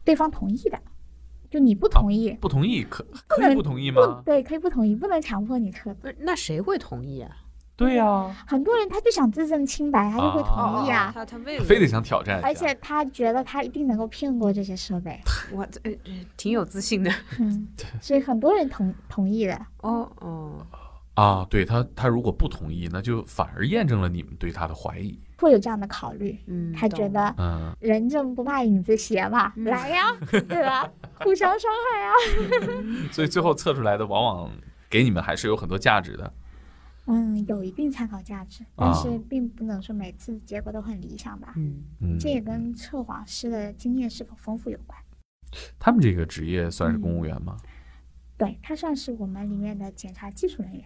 [0.03, 0.79] 对方同意的，
[1.49, 4.21] 就你不同意，不同意可可以能不同意吗？
[4.25, 5.95] 对，可以不同意，不能强迫你测。
[6.19, 7.35] 那谁会同意啊？
[7.77, 11.11] 对呀，很多人他就想自证清白，他就会同意啊。
[11.13, 12.39] 他他为了非得想挑战。
[12.41, 15.19] 而且他觉得他一定能够骗过这些设备，
[15.51, 15.79] 我这
[16.37, 17.11] 挺有自信的。
[17.39, 17.67] 嗯，
[18.01, 19.59] 所以很多人同同意的。
[19.81, 20.65] 哦哦，
[21.15, 25.19] 啊，对他他如果不同意，那就反而验证了你们对他的怀疑。
[25.37, 30.89] 会有这样的考虑，嗯，他觉得嗯，人正不怕影子斜嘛，来呀， 对吧？
[31.19, 32.13] 互相伤害啊。
[33.11, 34.49] 所以最后测出来的往往
[34.89, 36.31] 给你们还是有很多价值的。
[37.07, 41.53] 嗯，有一定参考价值，啊但是并不能说每次结果都很理想吧。
[41.55, 44.99] 嗯嗯，这也跟测谎师的经验是否丰富有关。
[45.79, 47.57] 他们这个职业算是公务员吗？
[48.37, 50.83] 对，他算是我们里面的检查技术人员，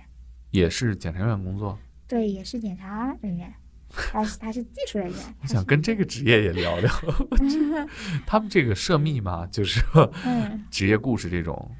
[0.51, 1.77] 也是检察院工作。
[2.07, 3.51] 对，也是检察人员，
[4.13, 5.17] 但是他是技术人员。
[5.41, 6.91] 我想跟这个职业也聊聊
[8.27, 9.47] 他们这个涉密嘛？
[9.47, 11.71] 就是说嗯，职业故事这种，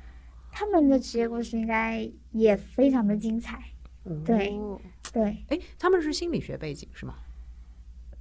[0.51, 3.59] 他们的职业故事应该也非常的精彩。
[4.25, 4.79] 对哦
[5.11, 7.15] 对，哎，他们是心理学背景是吗？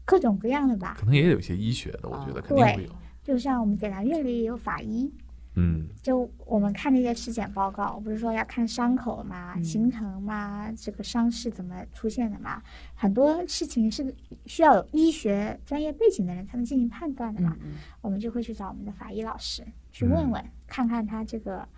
[0.04, 2.90] 各种各样的吧，可能也有一些医学的，我觉得哦肯定会有。
[3.22, 5.12] 就像我们检察院里也有法医，
[5.54, 12.62] 嗯就我们看那些尸检报告，不是说要看伤口嘛、嗯形成嘛，这个伤势怎么出现的嘛，
[12.94, 14.14] 很多事情是
[14.46, 17.54] 需要有医学专业背景的人才能进行判断的嘛。
[17.60, 19.62] 嗯我们就会去找我们的法医老师
[19.92, 21.68] 去问问，看看他这个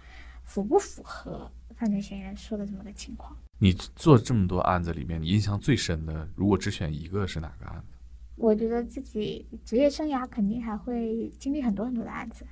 [0.44, 3.36] 符不符合犯罪嫌疑人说的这么个情况。
[3.62, 7.94] 你做这么多案子里面，你印象最深的，如果只选一个是哪个案子？
[8.36, 12.46] 我觉得自己职业生涯肯定还会经历很多很多的案子，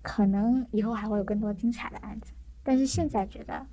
[0.00, 2.32] 可能以后还会有更多精彩的案子。
[2.62, 3.66] 但是现在觉得，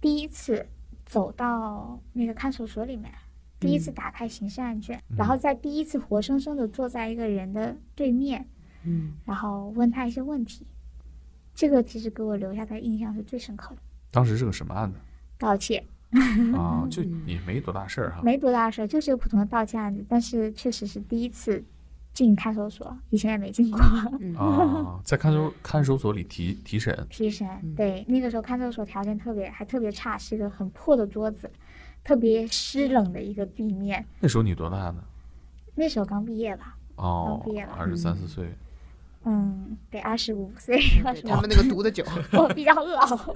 [0.00, 0.66] 第一次
[1.06, 3.12] 走到那个看守所里面，
[3.60, 8.44] 第一次打开刑事案卷，然后在第一次活生生的坐在一个人的对面，
[8.82, 10.66] 嗯然后问他一些问题，
[11.54, 13.80] 这个其实给我留下的印象是最深刻的。
[14.10, 14.98] 当时是个什么案子
[15.42, 15.84] 盗窃
[16.54, 16.86] 啊？
[16.88, 18.22] 就也没多大事儿哈。
[18.22, 21.62] 没多大事儿，就是个普通的盗窃案子，但是确实是第一次
[22.12, 23.80] 进看守所，以前也没进过。
[24.20, 31.50] 嗯 啊，在看守看守所里提提审，提审嗯，对，那个时候看守所条件特别还特别差，是一个很破的桌子，
[32.04, 34.06] 特别湿冷的一个地面。
[34.20, 35.02] 那时候你多大呢？
[35.74, 38.44] 那时候刚毕业吧，哦刚毕业了，二十三四岁。
[38.44, 38.56] 嗯，
[39.90, 43.34] 得二十五岁，二十五，对他们那个读的久， 我比较老。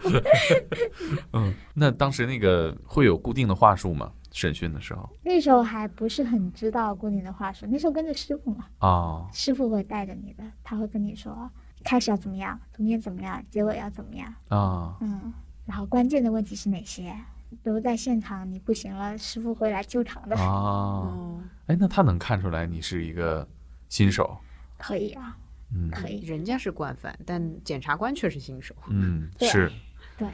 [1.33, 4.13] 嗯，那当时那个会有固定的话术吗？
[4.33, 11.51] 审讯的时候那时候还不是很知道固定的话术，那时候跟着师傅嘛，哦，师傅会带着你的，他会跟你说
[11.83, 14.35] 开始要怎么样，中间怎么样，结尾要怎么样。
[14.49, 15.33] 啊，嗯，
[15.65, 17.17] 然后关键的问题是哪些？
[17.63, 23.49] 比如在现场你不行了，师傅会来救场的，啊，哦，哎，那他能看出来你是一个
[23.89, 24.37] 新手，
[24.77, 25.35] 可以啊，
[25.75, 28.75] 嗯可以，人家是惯犯，但检察官却是新手。
[28.89, 29.71] 嗯， 是。
[30.19, 30.29] 对。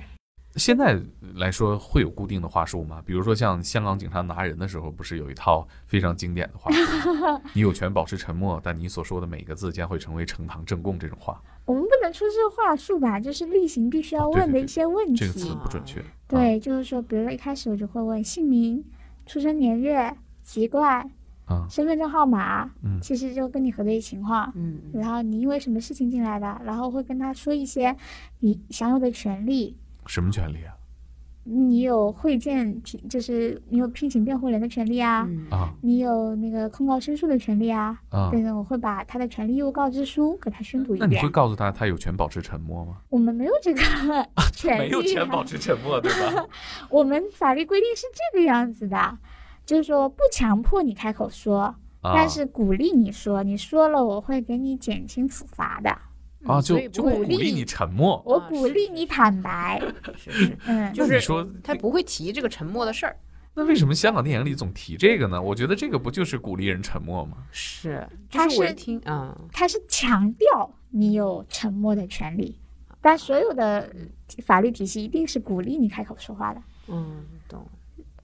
[0.57, 1.01] 现在
[1.37, 3.03] 来说会有固定的话术吗？
[3.07, 7.41] 比如说像香港警察拿人的时候，不是有一套非常经典的话术？
[7.57, 10.99] 你有权保持沉默，但你所说的每一个字将会成为呈堂证供。
[10.99, 15.15] 这种话，我们不能说是话术吧，就是例行必须要问的一些问题。
[15.15, 16.01] 这个词不准确。
[16.01, 18.85] 啊，对，就是说，比如说一开始我就会问姓名、
[19.25, 21.11] 出生年月、籍贯、
[21.47, 24.53] 啊，身份证号码，嗯其实就跟你核对情况。
[24.55, 27.95] 嗯然后你因为什么事情进来的，然后会跟他说一些
[28.41, 29.77] 你享有的权利，
[30.07, 30.75] 什么权利啊？
[31.45, 35.29] 你有会见提，就是你有聘请辩护人的权利啊，
[35.81, 37.99] 你有那个控告申诉的权利啊。
[38.11, 38.31] 啊！
[38.31, 41.29] 对的，我会把他的权利义务告知书给他宣读一遍那你会。
[41.29, 42.99] 告诉他他有权保持沉默吗？
[43.09, 43.81] 我们没有这个
[44.55, 46.47] 权利、啊，没有权保持沉默，对吧？
[46.89, 48.03] 我们法律规定是
[48.33, 49.19] 这个样子的，
[49.65, 55.91] 就是说不强迫你开口说，啊但是鼓励你说，你说了我会给你减轻处罚的，
[56.45, 58.23] 啊，就就鼓励你沉默。
[58.27, 59.81] 我啊鼓励你坦白。
[60.17, 63.17] 是是，嗯，就是你说他不会提这个沉默的事儿。
[63.55, 65.41] 那为什么香港电影里总提这个呢？
[65.41, 67.37] 我觉得这个不就是鼓励人沉默吗？
[67.51, 72.59] 是，他是听啊，他是强调你有沉默的权利，
[73.01, 73.95] 但所有的
[74.45, 77.42] 法律体系一定是鼓励你开口说话的，嗯，懂。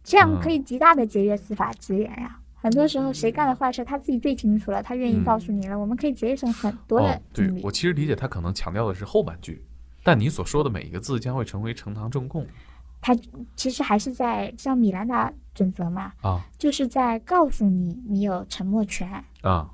[0.09, 2.39] 这样可以极大的节约司法资源呀。
[2.61, 7.49] 很多时候谁干了坏事，他自己最清楚了，他愿意嗯告诉你了，我们可以节省很多的哦，对。
[7.63, 9.65] 我其实理解他可能强调的是后半句，
[10.03, 12.45] 但你所说的每一个字将会成为呈堂证供
[13.01, 13.17] 他
[13.55, 19.09] 其实还是在像米兰达准则嘛，啊就是在告诉你你有沉默权。
[19.43, 19.71] 啊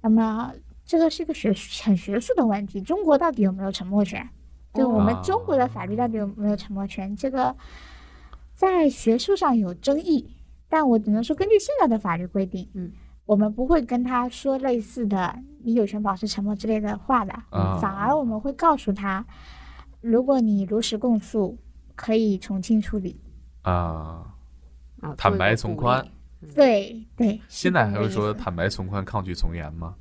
[0.00, 0.52] 那么
[0.84, 4.28] 这个是一个学很学术的问题，中国到底有没有沉默权？
[4.72, 7.14] 就我们哦中国的法律到底有没有沉默权？
[7.16, 7.54] 这个
[8.60, 10.28] 在学术上有争议，
[10.68, 12.92] 但我只能说根据现在的法律规定，嗯，
[13.24, 19.24] 我们不会跟他说类似的“你有权保持沉默”之类的话的，啊反而我们会告诉他，
[20.02, 21.56] 如果你如实供述，
[21.96, 23.18] 可以从轻处理。
[23.62, 24.26] 啊！
[25.00, 26.06] 啊，坦白从宽。
[26.54, 29.94] 对对，现在还会说坦白从宽，抗拒从严吗？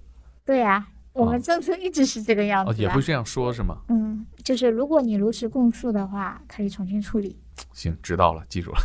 [0.43, 2.84] 对呀、我哦们政策一直是这个样哦，子哦。
[2.84, 3.78] 也会这样说是吗？
[3.88, 7.39] 嗯，就是如果你如实供述的话，可以从轻处理。
[7.74, 8.78] 行，知道了，记住了。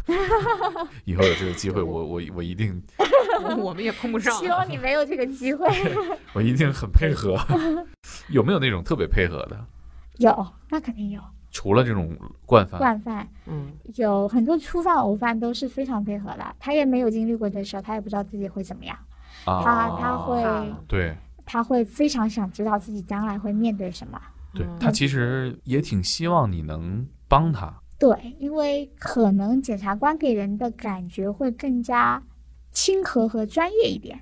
[1.04, 2.82] 以后有这个机会，我我我一定
[3.58, 4.32] 我们也碰不上。
[4.34, 5.68] 希望你没有这个机会。
[6.34, 7.36] 我一定很配合。
[8.28, 9.66] 有没有那种特别配合的？
[10.18, 11.20] 有，那肯定有。
[11.50, 16.56] 除了这种惯犯，惯犯，嗯有很多初犯、偶犯都是非常配合的。
[16.58, 18.98] 他也没有经历过这事儿，他也不知道自己会怎么样，
[19.44, 24.18] 啊，他他会对他会非常想知道自己将来会面对什么。
[24.20, 27.72] 嗯对他其实也挺希望你能帮他，
[28.04, 32.22] 对，因为可能检察官给人的感觉会更加
[32.70, 34.20] 亲和和专业一点。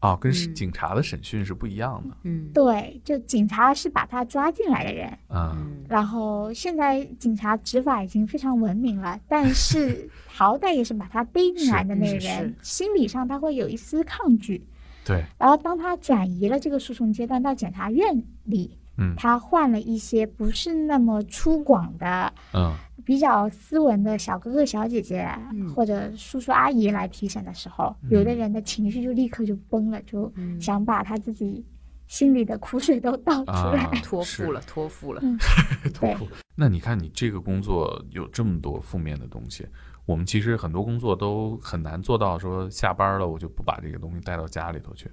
[0.00, 2.50] 哦，跟警察的审讯是不一样的，嗯。
[2.52, 5.84] 对，就警察是把他抓进来的人，嗯嗯。
[5.88, 12.26] 然后现在警察执法已经非常文明了，但是 好歹也是把他逮进来的那是是。
[12.26, 14.66] 人，心理上他会有一丝抗拒。
[15.06, 19.14] 对，然后当他转移了这个诉讼阶段到检察院里，嗯。
[19.16, 31.64] 他换了一些不是那么粗犷的、嗯比较斯文的小哥哥小姐姐、嗯或者叔叔阿姨来提审的时候，有的人的情绪就立刻就崩了，就嗯想把他自己
[32.06, 33.84] 心里的苦水都倒出来。
[33.84, 35.20] 啊， 托付了，托付了。
[35.92, 39.66] 托付，那你看，你这个工作有这么多负面的东西，
[40.06, 45.10] 我们其实很多工作都很难做到说下班了我就不把这个东西带到家里头去。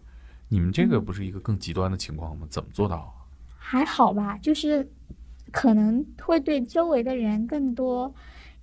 [0.49, 2.45] 你们这个不是一个更极端的情况吗？
[2.49, 3.11] 怎么做到啊？
[3.57, 4.87] 还好吧，就是
[5.51, 8.13] 可能会对周围的人更多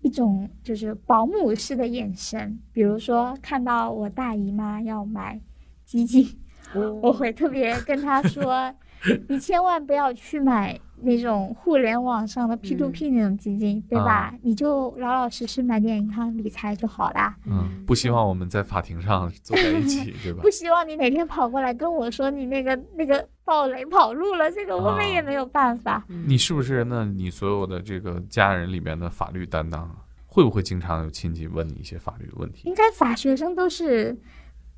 [0.01, 5.40] 一种就是保姆式的眼神，比如说看到我大姨妈要买
[5.85, 6.27] 基金，
[7.03, 8.74] 我会特别跟她说，
[9.29, 14.34] 你千万不要去买那种互联网上的 P to P 那种基金，对吧？
[14.42, 17.37] 你就老老实实买点银行理财就好啦。
[17.46, 20.50] 嗯，不希望我们在法庭上 坐在一起，对吧 不？
[20.50, 26.04] 希望你哪天跑过来跟我说你那个那个暴雷跑路了，这个我们也没有办法。
[26.26, 29.96] 你是不是那你所有的这个家人里面的法律担当啊？
[30.26, 32.68] 会不会经常有亲戚问你一些法律问题？
[32.68, 34.16] 应该法学生都是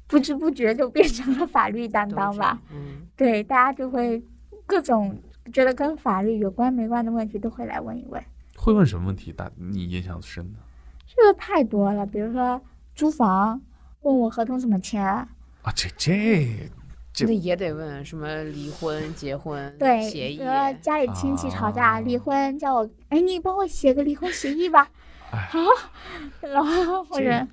[0.06, 2.58] 不知不觉就变成了法律担当吧？
[2.72, 4.22] 嗯对，大家就会
[4.64, 5.14] 各种
[5.52, 8.22] 觉得跟法律有关没关的问题都会来问一问。
[8.56, 9.32] 会问什么问题？
[9.32, 10.58] 大你印象深的
[11.06, 12.60] 这个太多了，比如说
[12.94, 13.60] 租房，
[14.02, 15.26] 问我合同怎么签，啊？
[15.74, 16.70] 这这
[17.12, 20.38] 这那也得问什么离婚、结婚对，协议
[20.80, 24.88] 家里亲戚吵架、啊离婚，叫我哎你帮我写个离婚协议吧，
[26.40, 27.46] 然后或者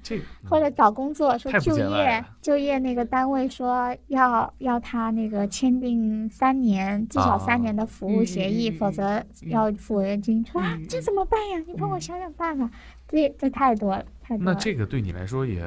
[0.49, 10.45] 或者找工作说就业就业那个单位说要要他那个签订三年至少三年的服务协议，否则要付违约金。
[10.45, 11.59] 说啊嗯，这怎么办呀？
[11.67, 12.69] 你帮我嗯想想办法。
[13.09, 14.59] 这这太多了，太多了那。
[14.59, 15.63] 这个对你来说也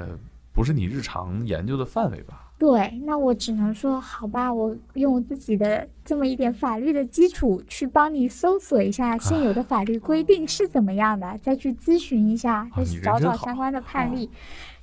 [0.53, 2.50] 不是你日常研究的范围吧？
[2.61, 14.29] 对，那我只能说好吧，我用我自己的这么一点法律的基础去帮你搜索一下现有的法律规定是怎么样的，再去咨询一下，再去找找相关的判例。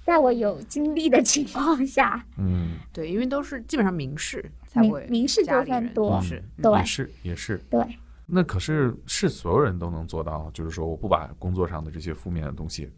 [0.04, 7.62] 在我有精力的情况下，嗯，对，因为都是基本上民事才民会民事纠纷多，是嗯对也是也是。
[7.70, 7.86] 对，
[8.26, 12.90] 那可是是所有人都能做到，就是说我不把工作上的这些负面的东西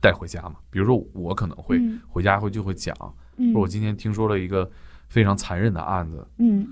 [0.00, 0.56] 带回家嘛？
[0.70, 3.12] 比如说我可能会嗯回家会就会讲，嗯
[3.52, 4.70] 说我今天听说了一个
[5.08, 6.68] 非常残忍的案子，嗯，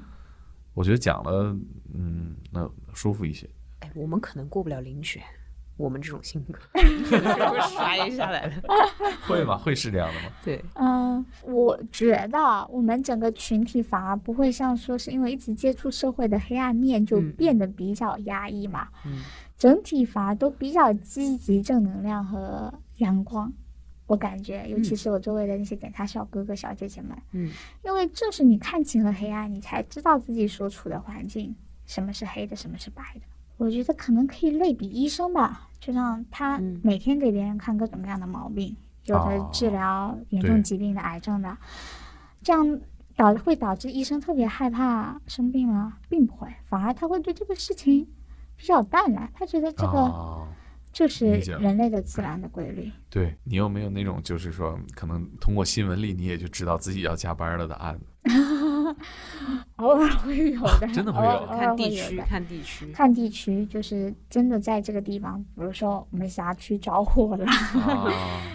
[0.74, 1.56] 我觉得讲了，
[1.94, 3.48] 嗯，那舒服一些。
[3.80, 5.22] 哎，我们可能过不了遴选，
[5.76, 8.52] 我们这种性格会摔下来了。
[9.26, 9.56] 会吗？
[9.56, 10.34] 会是这样的吗？
[10.44, 19.22] 对，嗯，我觉得我们整个群体反而不会像说是因为一直接触社会的黑暗面就嗯变得比较压抑嘛，嗯
[19.58, 23.52] 整体反而都比较积极、正能量和阳光。
[24.06, 24.96] 我感觉，尤其嗯。
[24.96, 27.50] 是我周围的那些检察小哥哥、小姐姐们，嗯。
[27.84, 31.54] 因为正是你看清了黑暗，你才知道自己所处的环境
[31.86, 33.20] 什么是黑的，什么是白的。
[33.56, 36.80] 我觉得可能可以类比医生吧，就像他嗯。
[36.84, 39.50] 每天给别人看各种各样的毛病，有的哦。
[39.52, 41.56] 治疗严重疾病的、癌症的，
[42.42, 42.80] 这样
[43.16, 45.98] 导会导致医生特别害怕生病吗？
[46.08, 48.06] 并不会，反而他会对这个事情
[48.56, 50.46] 比较淡然，他觉得这个啊，
[50.96, 51.26] 就是
[51.60, 52.90] 人类的自然的规律。
[53.10, 58.06] 对你有没有那种就是说，可能通过新闻里你也就知道自己要加班了的案子？
[59.76, 62.86] 偶尔会有的， 真的会有看地区，看地区。
[62.92, 68.08] 看地区，就是真的在这个地方，比如说我们辖区着火了，啊，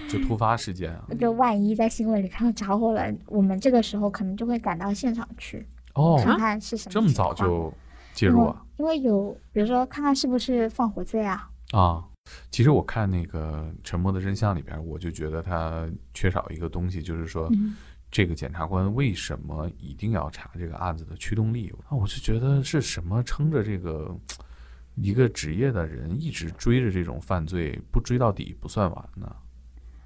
[0.09, 1.05] 就突发事件啊。
[1.19, 5.63] 就万一在新闻里看到着火了，我们这个时候可能就会赶到现场去
[5.93, 7.71] 哦，看看是什么这么早就
[8.15, 8.65] 介入啊？
[8.77, 12.03] 因为有，比如说看看是不是放火罪啊，啊，
[12.49, 17.75] 其实我看那个《沉默的真相》里边，我就觉得他缺少一个东西，就是说嗯
[18.09, 21.73] 这个检察官为什么一定要查这个案子的驱动力？
[21.87, 24.13] 啊，我就觉得是什么撑着这个
[24.95, 29.33] 一个职业的人一直追着这种犯罪不追到底不算完呢？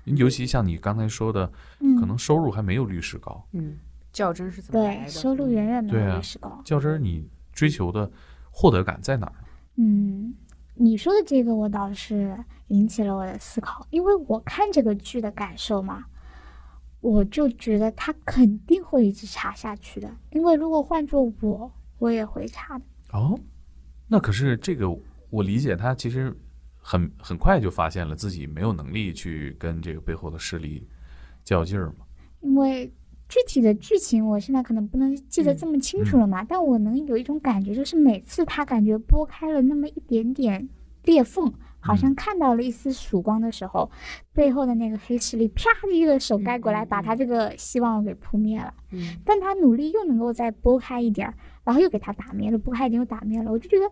[0.04, 3.76] 尤其像你刚才说的，嗯，可能收入还没有律师高，嗯，
[4.14, 5.10] 较真是怎么来的对？
[5.10, 6.62] 收入远远没有律师高。
[6.64, 8.08] 较真儿你追求的
[8.52, 9.34] 获得感在哪儿？
[9.78, 10.36] 嗯，
[10.76, 16.06] 你说的这个，我倒是引起了我的思考，因为我看这个剧的感受嘛，
[17.00, 22.86] 我就觉得他肯定会一直查下去的，因为如果换做我，我也会查的。
[23.14, 23.40] 哦，
[24.08, 24.90] 那可是这个，
[25.30, 26.36] 我理解他其实
[26.78, 30.88] 很很快就发现了自己没有能力去跟这个背后的势力
[31.44, 32.06] 较劲儿嘛。
[32.42, 32.94] 因为
[33.28, 40.70] 具体的剧情我现在可能不能记得这么清楚了嘛，但我能有一种感觉，就是每次他感觉拨开了那么一点点
[41.04, 43.90] 裂缝，好像看到了一丝曙光的时候，
[44.34, 48.74] 背后的那个黑势力啪的一个手盖过来，把他这个希望给扑灭了。
[48.92, 53.86] 嗯但他努力又能够再拨开一点儿，然后又给他打灭了，拨开一点又打灭了，我就觉得。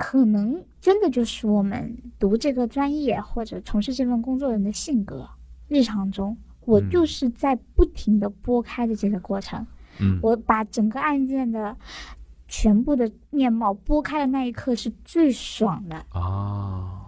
[0.00, 5.28] 可能真的就是我们读这个专业或者从事这份工作人的性格，
[5.66, 6.36] 日常中
[6.68, 9.66] 我嗯就是在不停的拨开的这个过程，
[10.00, 11.74] 嗯，我把整个案件的
[12.46, 15.96] 全部的面貌拨开的那一刻是最爽的。
[16.10, 17.06] 啊，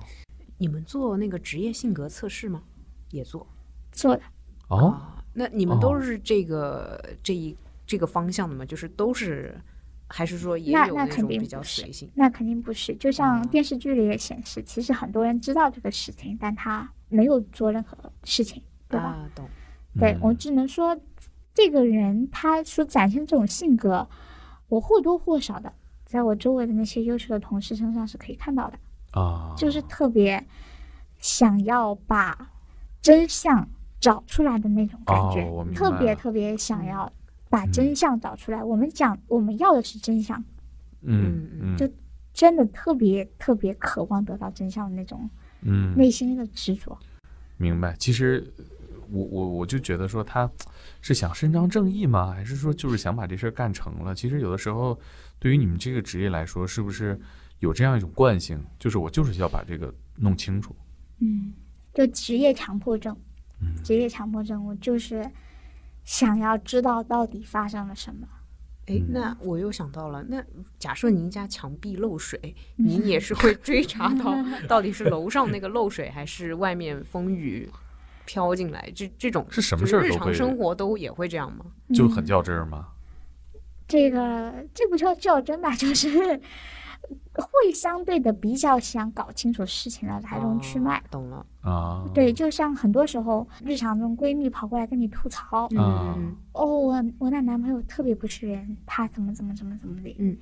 [0.56, 2.62] 你们做那个职业性格测试吗？
[3.10, 3.46] 也做
[3.92, 4.22] 做的
[4.68, 5.24] 哦，啊？
[5.34, 7.54] 那你们都是这个、这一
[7.86, 8.64] 这个方向的吗？
[8.64, 9.60] 就是都是，
[10.08, 12.08] 还是说也有那种比较随性？
[12.14, 19.06] 那肯定不是，就像哦电视剧里也显示，其实很多人知道这个事情，但他没有做任何事情，对吧？
[19.06, 19.48] 啊，懂。
[19.98, 20.98] 对嗯我只能说，
[21.54, 24.06] 这个人他所展现这种性格，
[24.68, 25.72] 我或多或少的
[26.04, 28.78] 在我周围的那些优秀的同事身上是可以看到的，
[29.20, 30.44] 啊，就是特别
[31.18, 32.50] 想要把
[33.00, 33.68] 真相
[33.98, 37.10] 找出来的那种感觉，特别特别想要
[37.48, 38.62] 把嗯真相找出来。
[38.62, 40.38] 我们讲我们要的是真相，
[41.02, 41.90] 嗯嗯嗯就
[42.32, 45.28] 真的特别特别渴望得到真相的那种
[45.62, 46.96] 嗯，内心的执着。
[47.56, 47.94] 明白。
[47.98, 48.46] 其实
[49.10, 50.50] 我我我就觉得说他
[51.00, 52.32] 是想伸张正义吗？
[52.32, 54.14] 还是说就是想把这事儿干成了？
[54.14, 54.98] 其实有的时候
[55.38, 57.18] 对于你们这个职业来说，是不是
[57.58, 60.74] 有这样一种惯性，就是我就是要把这个弄清楚？
[61.18, 61.52] 嗯，
[61.92, 63.16] 就职业强迫症，
[63.60, 65.30] 嗯职业强迫症，我就是
[66.04, 68.26] 想要知道到底发生了什么。
[68.86, 70.42] 哎，嗯那我又想到了，那
[70.78, 72.38] 假设您家墙壁漏水，
[72.78, 74.34] 嗯 您也是会追查到
[74.66, 77.68] 到底是楼上那个漏水，还是外面风雨
[78.30, 78.92] 飘进来？
[78.94, 81.64] 这这种是什么事儿日常生活都也会这样吗？
[81.92, 82.86] 就很嗯较真儿吗？
[83.88, 86.08] 这个这不叫较真吧， 就是
[87.34, 90.98] 会相对的比较想搞清楚事情的来龙去脉。
[90.98, 91.46] 哦懂了。
[91.62, 100.38] 啊，对，就像很多时候日常中闺蜜跑过来跟你吐槽，啊嗯，哦，我我那男朋友特别不是人，他怎么怎么怎么怎么的。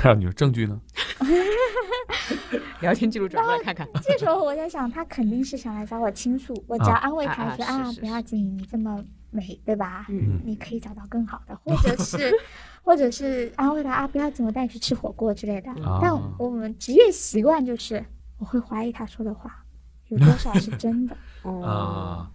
[0.00, 0.80] 还有你说证据呢？
[2.80, 3.86] 聊天记录转过来看看。
[4.02, 10.06] 这时候我在想，他肯定是想来找我倾诉，我只要啊安慰他啊说啊，不要紧，你这么美，对吧？
[10.08, 12.32] 嗯你可以找到更好的，或者是，
[12.82, 15.70] 或者是安慰他啊，不要紧，我带你去吃火锅之类的。
[15.84, 18.04] 啊但我们职业习惯就是，
[18.38, 19.64] 我会怀疑他说的话
[20.08, 22.30] 有多少是真的， 哦，啊，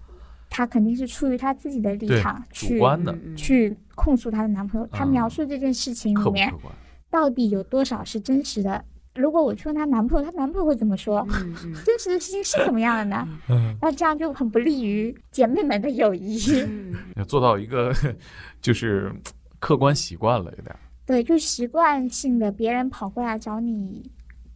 [0.50, 4.86] 他肯定是出于他自己的立对场，主去观的，去控诉她的男朋友。
[4.92, 6.54] 她啊描述这件事情里面？
[7.14, 8.84] 到底有多少是真实的？
[9.14, 11.24] 如果我去问她男朋友，她男朋友会怎么说？
[11.30, 13.28] 嗯嗯 真实的事情是怎么样的呢？
[13.50, 16.40] 嗯，那这样就很不利于姐妹们的友谊。
[16.66, 17.94] 嗯，要做到一个
[18.60, 19.14] 就是
[19.60, 20.76] 客观习惯了，有点。
[21.06, 24.10] 对，就习惯性的别人跑过来找你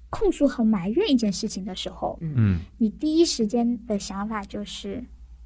[0.10, 5.04] 控诉和埋怨一件事情的时候，嗯，你第一时间的想法就是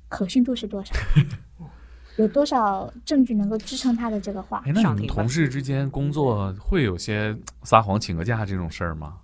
[0.08, 0.94] 可信度是多少，
[2.18, 4.62] 有多少证据能够支撑他的这个话。
[4.66, 9.18] 哎，那你们同事之间工作会有些撒谎请个假这种事儿吗？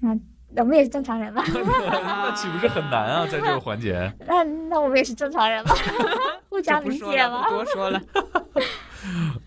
[0.00, 1.42] 那我们也是正常人吧？
[1.48, 3.26] 那岂不是很难啊？
[3.26, 5.74] 在这个环节， 那那我们也是正常人吧？
[6.48, 7.48] 互相理解吗？
[7.48, 8.00] 多说了。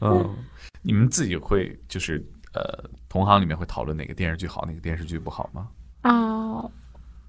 [0.02, 0.36] 嗯，
[0.82, 2.62] 你们自己会就是呃，
[3.08, 5.68] 同行里面会讨论哪个电视剧好，哪个电视剧不好吗？
[6.02, 6.64] 啊、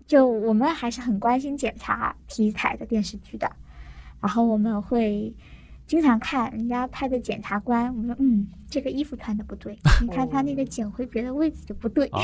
[0.06, 3.50] 就我们还是很关心检查题材的电视剧的，
[4.20, 5.34] 然后我们会
[5.86, 12.20] 经常看人家拍的检察官，我们说嗯，这个衣服穿的不对，你看他那个捡回别的位置就不对，啊，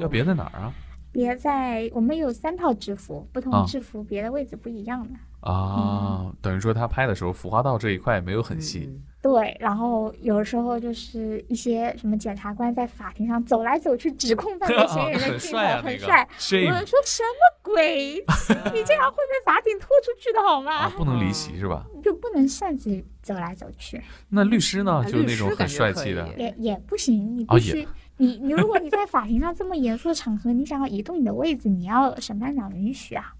[0.00, 0.72] 要别在哪儿啊？
[1.16, 5.14] 别在我们有三套制服，不啊同制服别的位置不一样的。
[5.40, 8.84] 啊，等于说他拍的时候，服化道这一块没有很细。
[8.86, 16.28] 嗯对，然后有时候就是一些什么检察官在法庭上走来走去指控犯罪嫌疑人的很镜头，帅啊，那个很帅。
[16.30, 18.14] 我 shame 们说什么鬼？
[18.72, 20.72] 你这样会被法庭拖出去的好吗？
[20.72, 21.84] 啊，不能离席是吧？
[22.04, 24.92] 就不能擅自走来走去，那律师呢？
[24.92, 27.36] 啊就是那种很帅气的也也不行。
[27.36, 27.88] 你哦必须，
[28.18, 33.34] 你你如果你在法庭上这么严肃的场合，你想要移动你的位置，你要审判长允许啊，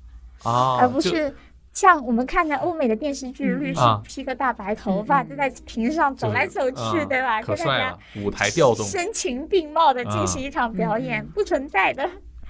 [0.44, 1.34] 啊，而不是
[1.72, 4.00] 像我们看的欧美的电视剧，嗯律师啊。
[4.04, 7.40] 披个大白头发，嗯就在庭上走来走去，嗯对吧？
[7.40, 8.84] 可跟大家帅了，舞台调动。
[8.86, 12.04] 声情并茂的进行一场表演，嗯不存在的。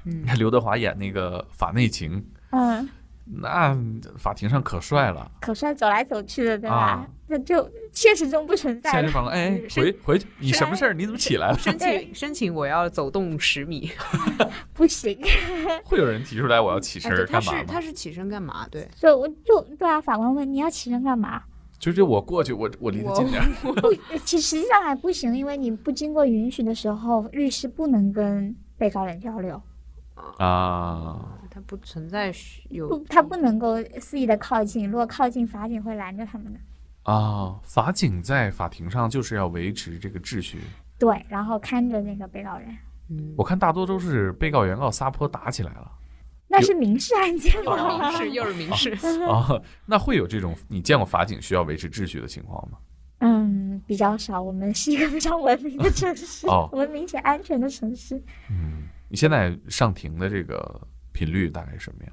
[0.05, 0.22] 嗯。
[0.22, 2.89] 你 看刘德华演那个法内情，嗯，
[3.27, 3.77] 那
[4.16, 5.31] 法庭上可帅了。
[5.41, 7.09] 可帅走来走去的，对吧啊？
[7.29, 8.91] 那就现实中不存在。
[8.93, 10.95] 现实法官，哎，回回去，你什么事儿？
[10.95, 11.59] 你怎么起来了？
[11.59, 13.91] 申 请申请我要走动十米，
[14.72, 15.18] 不行，
[15.85, 17.64] 会有人提出来我要起身干嘛吗？
[17.66, 18.66] 他是起身干嘛？
[18.70, 21.43] 对，就我就对啊，法官问你要起身干嘛？
[21.79, 23.49] 就是我过去，我我离他近点儿。
[23.61, 23.93] 不，
[24.24, 29.61] 其实际上还不行，因为你不经过允许的时候，律师不能跟被告人交流，
[30.39, 32.33] 啊，他不存在
[32.71, 36.61] 有不，他不能够肆意的靠近，如果靠近，法警会拦着他们的。
[37.03, 40.61] 啊，法警在法庭上就是要维持这个秩序。
[40.99, 42.69] 对，然后看着那个被告人，
[43.11, 45.93] 嗯我看大多都是被告原告撒泼打起来了
[46.49, 48.09] 那是民事案件哦吗？
[48.09, 48.91] 民事又是民事，
[49.25, 49.61] 啊。
[49.85, 52.79] 那会有这种你见过法警需要维持秩序的情况吗？
[53.19, 54.41] 嗯，比较少。
[54.41, 58.17] 我们是一个非常文明的城市，哦文明且安全的城市。
[58.51, 60.81] 嗯，你现在上庭的这个
[61.13, 62.13] 频率大概是什么样？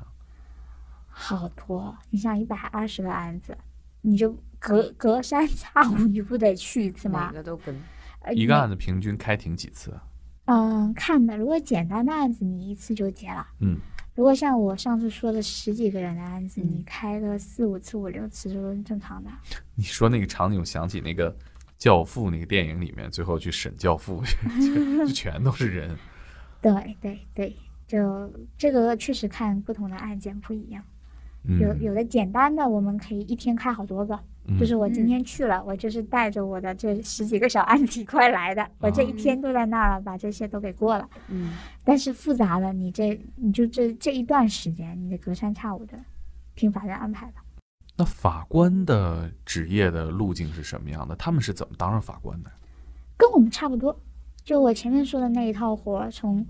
[1.08, 3.58] 好多，你像一百二十个案子，
[4.02, 7.32] 你就隔隔三差五你不得去一次每吗？
[7.32, 7.76] 个都跟
[8.22, 9.92] 呃一个案子平均开庭几次？
[9.92, 10.04] 啊
[10.46, 13.48] 嗯，看的，如果简单的案子，你一次就结了。
[13.60, 13.78] 嗯，
[14.16, 19.30] 如果像我上次说的十几个人的案子，嗯你开个四五次、五六次都是正常的。
[19.76, 21.32] 你说那个场景，我想起那个
[21.78, 24.22] 《教父》那个电影里面，最后去审教父，
[24.60, 25.96] 就就全都是人。
[26.64, 27.56] 对对对，
[27.86, 30.84] 就这个确实看不同的案件不一样。
[31.44, 34.16] 嗯，有有的简单的，我们可以一天开好多个。
[34.46, 41.10] 嗯就是我今天去了，我就是带着我的这十几个小案子一块来的，我这一天都在那儿了，把这些都给过了。
[41.30, 41.54] 嗯
[41.86, 45.98] 但是复杂的，你这你就这这一段时间，你得隔三差五的
[46.56, 47.42] 听法院安排吧。
[47.96, 51.16] 那法官的职业的路径是什么样的？
[51.16, 52.52] 他们是怎么当上法官的？
[53.16, 53.98] 跟我们差不多。
[54.44, 56.46] 就我前面说的那一套活，从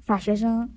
[0.00, 0.68] 法学生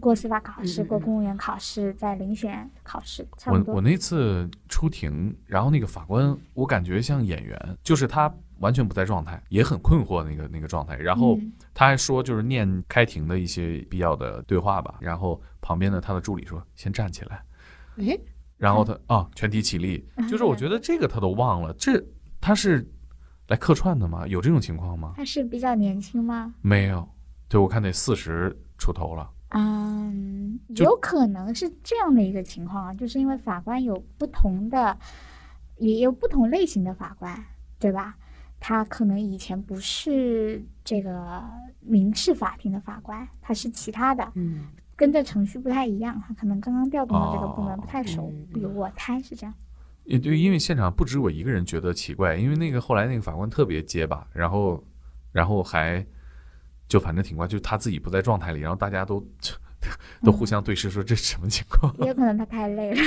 [0.00, 3.74] 过司法考试、过公务员考试，再遴选考试，差不多。
[3.74, 10.96] 我我那次出庭，然后那个法官，我感觉像演员，就是他完全不在状态，也很困惑那个那个状态。
[10.96, 14.96] 然后嗯他还说，就是念开庭的一些必要的对话吧。
[15.00, 17.42] 然后旁边的他的助理说：“先站起来。
[17.98, 18.16] 哎，”
[18.56, 20.04] 然后他啊，全体起立。
[20.30, 22.00] 就是我觉得这个他都忘了，这
[22.40, 22.88] 他是
[23.48, 24.26] 来客串的吗？
[24.26, 25.14] 有这种情况吗？
[25.16, 26.54] 他是比较年轻吗？
[26.62, 27.08] 没有，
[27.48, 29.30] 对我看得四十出头了。
[29.50, 34.96] 嗯，有可能是这样的一个情况啊，就是因为法官有不同的，
[35.78, 37.42] 也有不同类型的法官，
[37.78, 38.16] 对吧？
[38.60, 41.42] 他可能以前不是这个
[41.80, 49.54] 民事法庭的法官，他是其他的，嗯跟这程序不太一样，他可能刚刚调动到这个部门哦不太熟，嗯有我猜是这样。
[50.08, 54.82] 也对，因为现场不止我一个人觉得奇怪，因为那个后来那个法官特别结巴，然后，
[55.32, 56.04] 然后还
[56.88, 59.22] 就反正挺怪，就他自己不在状态里，然后大家都
[60.24, 61.94] 都互相对视说这是什么情况？
[62.00, 63.00] 也有可能他太累了，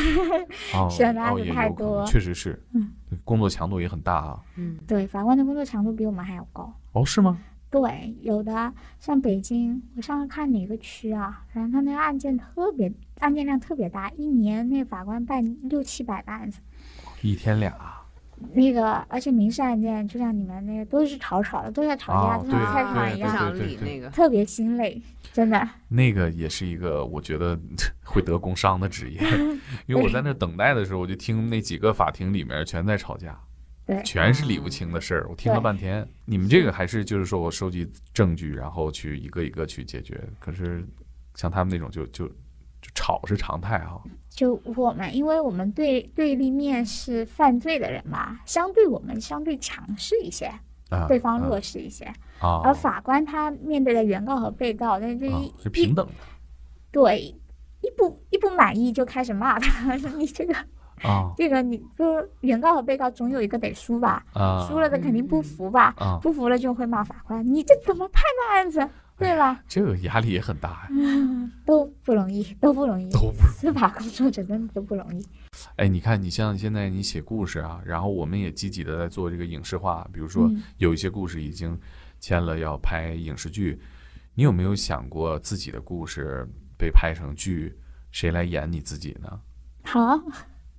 [0.75, 2.91] 哦选的案哦子太多确实是，嗯，
[3.25, 4.39] 工作强度也很大啊。
[4.55, 6.71] 嗯对，法官的工作强度比我们还要高。
[6.91, 7.39] 哦，是吗？
[7.71, 16.59] 对，有的像北京，我上次看哪个区啊，反正他那个案件特别，案件量特别大，一年那法官办六七百个案子。
[17.29, 17.73] 一天俩
[18.55, 24.99] 那个，而且民事案件，就像你们那个都是吵吵的，都在吵架，哦对就像菜场一样，不想对对理那个，特别心累，
[25.31, 25.69] 真的。
[25.87, 27.59] 那个也是一个我觉得
[28.03, 29.21] 会得工伤的职业，
[29.85, 33.39] 因为我在那等待的时候，我就听那几个法庭里面全在吵架。
[33.85, 36.07] 对，全是理不清的事儿，我听了半天。
[36.25, 40.19] 你们这个还是就是说我收集证据，然后去一个一个去解决。
[40.39, 40.83] 可是
[41.35, 44.01] 像他们那种就就就吵是常态哈。
[44.31, 50.45] 就我们，因为我们对对立面是犯罪的人嘛，相对我们相对强势一些，
[50.89, 52.05] 啊，对方弱势一些。
[52.39, 56.13] 啊，而法官他面对的原告和被告，那这啊一、是平等的
[56.91, 57.19] 对，
[57.81, 60.55] 一不一不满意就开始骂他， 说你这个
[61.03, 62.03] 啊这个你不
[62.39, 68.89] 原告和被告总有一个得输吧，啊，输了的肯定不服吧，啊，不服了就会骂法官，你这怎么判的案子，
[69.21, 69.63] 对吧？
[69.67, 70.87] 这个压力也很大呀。
[70.91, 75.25] 嗯，都不容易，都不容易，都不容司法工作者真的都不容易。
[75.75, 81.79] 哎，你看，你像现在你写故事啊，然后我们也积极的在做这个影视化，比如说嗯有一些故事已经
[82.19, 83.79] 签了要拍影视剧，
[84.33, 86.47] 你有没有想过自己的故事
[86.77, 87.77] 被拍成剧，
[88.11, 89.39] 谁来演你自己呢？
[89.83, 90.19] 好，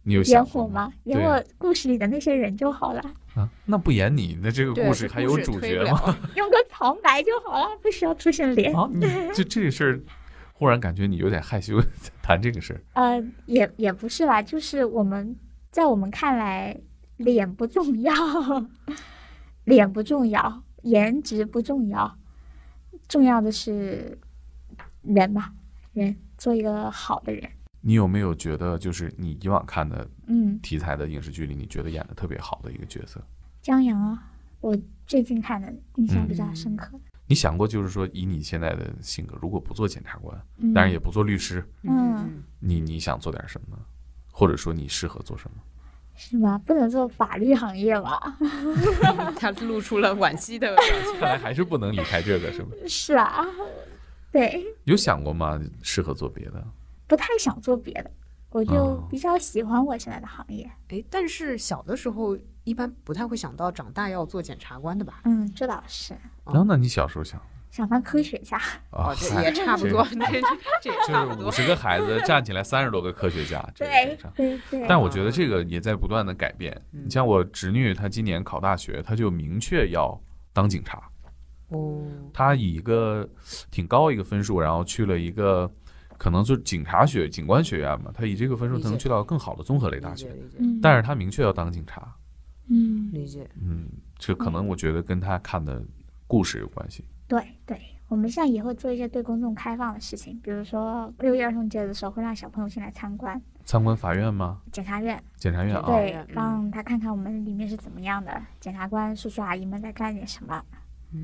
[0.04, 0.92] 你有演想过我吗？
[1.04, 3.00] 演我故事里的那些人就好了，
[3.34, 6.16] 啊，那不演你，那这个故事还有主角吗？
[6.36, 8.74] 用个旁白就好了，不需要出现脸。
[8.74, 10.00] 啊，你 这这个事儿，
[10.52, 11.80] 忽然感觉你有点害羞
[12.20, 15.36] 谈这个事儿呃，也也不是啦，就是我们
[15.70, 16.76] 在我们看来，
[17.16, 18.12] 脸不重要，
[19.64, 22.18] 脸不重要，颜值不重要，
[23.08, 24.18] 重要的是
[25.02, 25.52] 人吧，
[25.92, 27.48] 人做一个好的人。
[27.82, 33.20] 你有没有觉得，就是你以往看的嗯，题材的影视剧里，你觉得演的特别好的一个角色？
[33.60, 34.30] 江阳啊，
[34.60, 34.76] 我
[35.06, 37.00] 最近看的印象比较嗯深刻的。
[37.26, 43.76] 你想过，就是说，以你现在的性格，如果不做检察官，嗯，当然也不做律师，嗯你你想做点什么？
[44.32, 45.56] 或者说你适合做什么？
[46.14, 46.58] 是吧？
[46.58, 48.36] 不能做法律行业吧？
[48.40, 51.12] 嗯 他露出了惋惜的表情。
[51.18, 52.68] 看来还是不能离开这个，是吗？
[52.86, 53.44] 是啊，
[54.30, 55.60] 对，有想过吗？
[55.82, 56.64] 适合做别的？
[57.12, 58.10] 不太想做别的，
[58.48, 60.64] 我就哦比较喜欢我现在的行业。
[60.88, 62.34] 哎，但是小的时候
[62.64, 65.20] 一般不太会想到长大要做检察官的吧？
[65.26, 66.14] 嗯，这倒是，
[66.46, 67.38] 然后，那你小时候想
[67.70, 68.56] 想当科学家。
[68.88, 70.02] 啊哦，，这也差不多，
[70.80, 71.64] 这也差不多就是五。
[71.64, 74.18] 十个孩子站起来三十多个科学家，这个对。
[74.34, 74.86] 对对。
[74.88, 76.72] 但我觉得这个也在不断的改变。
[76.92, 80.18] 嗯你像我侄女，她今年考大学，她就明确要
[80.54, 81.02] 当警察。
[81.68, 82.02] 哦，
[82.32, 83.28] 她以一个
[83.70, 85.70] 挺高一个分数，然后去了一个
[86.22, 88.12] 可能就是警察学、警官学院嘛。
[88.14, 90.32] 他以这个分数，能去到更好的综合类大学。
[90.80, 92.14] 但是他明确要当警察。
[92.68, 93.50] 嗯，理解。
[93.60, 95.84] 嗯，这可能我觉得跟他看的
[96.28, 97.04] 故事有关系。
[97.26, 104.60] 对对，我们现在也会做一些对公众开放的事情，比如说六一儿童节的时候会让小朋友进来参观参观法院吗？
[104.70, 105.82] 检察院，检察院啊？
[105.86, 110.62] 对嗯，让他看看我们里面是怎么样的，检察官叔叔阿姨们在干点什么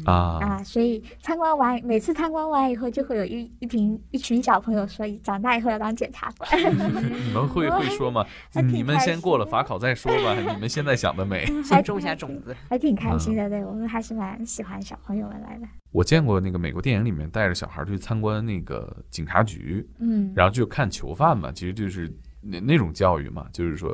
[0.05, 0.63] 啊，啊。
[0.63, 6.51] 所以参观完，每次参观完以后，就会有一一群一群小朋友说，长大以后要当检察官。
[6.61, 8.25] 你们会 会说吗？
[8.55, 10.35] 你们先过了法考再说吧。
[10.35, 11.47] 你们现在想得美。
[11.63, 12.55] 先种下种子。
[12.69, 15.67] 还挺开心嗯的，对我们还是蛮喜欢小朋友们来的。
[15.91, 22.13] 我见过那个美国电影里面带着小孩去参观那个警察局，嗯，然后就看囚犯嘛，其实就是
[22.43, 23.91] 那那种教育嘛，就是说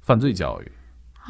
[0.00, 0.72] 犯罪教育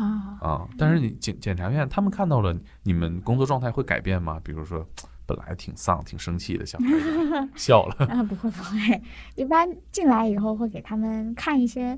[0.01, 0.69] 啊，啊。
[0.79, 4.41] 但是你检检察院他们看到了你们工作状态会改变吗？
[4.43, 4.87] 比如说
[5.27, 6.87] 本来挺丧、挺生气的小孩
[7.55, 9.03] 笑了， 啊，不会不会，
[9.37, 11.97] 一般进来以后会给他们看一些，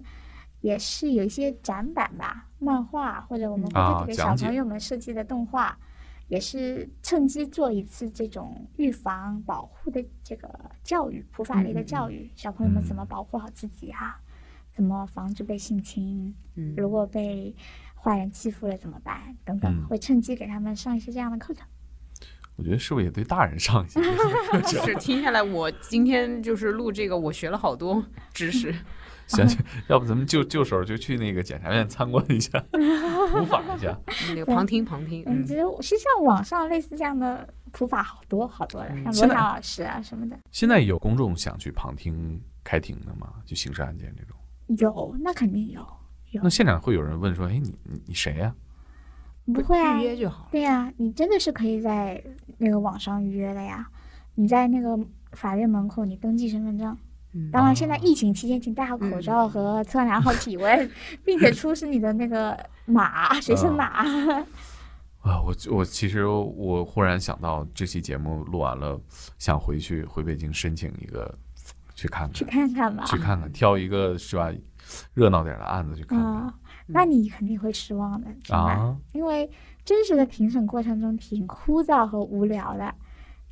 [0.61, 5.75] 也是有一些展板吧，漫画或者我们啊会给小朋友们设计的动画，
[6.29, 14.21] 也是趁机做一次这种预防保护的这个教育，普法类的教育，小朋友们怎么嗯保护好自己啊，
[14.71, 17.55] 怎么防止被性侵，嗯，如果被
[18.03, 21.67] 坏人欺负了怎么办等等，嗯会趁机给他们上一些这样的课程。
[22.57, 24.85] 我觉得是不是也对大人上一些课程？
[24.85, 28.75] 是听下来，我今天就是录这个，我学了好多知识。
[29.29, 32.63] 行行，要不咱们就就手就去那个检察院参观一下，
[33.31, 33.97] 普法一下。
[34.29, 43.33] 那个旁听旁听，嗯，嗯其，实实际上网上类似这样的普法好多好多的，嗯像罗翔老师啊什么的，现在有公众想去旁听开庭的吗？
[43.47, 44.37] 就刑事案件这种？
[44.77, 45.87] 有那肯定，有
[46.43, 48.55] 那现场会有人问说：“哎，你你你谁呀、
[49.53, 50.05] 不会啊预？
[50.05, 50.49] 约就好了。
[50.53, 52.23] 对呀、你真的是可以在
[52.59, 53.89] 那个网上预约的呀。
[54.35, 54.99] 你在那个
[55.33, 56.97] 法院门口，你登记身份证。
[57.35, 60.91] 嗯当然，现在疫情期间，请戴好口罩和测量好体温，
[61.25, 63.87] 并且出示你的那个码，学生码。
[65.23, 69.01] 啊，我我其实我忽然想到，这期节目录完了，
[69.39, 71.35] 想回去回北京申请一个，
[71.95, 73.05] 去看看去，看看吧。
[73.07, 74.53] 去看看，挑一个是吧，
[75.15, 76.55] 热闹点的案子去看看啊，
[76.87, 78.29] 那你肯定会失望的，
[79.13, 79.51] 因为
[79.85, 82.85] 真实的庭审过程中挺枯燥和无聊的。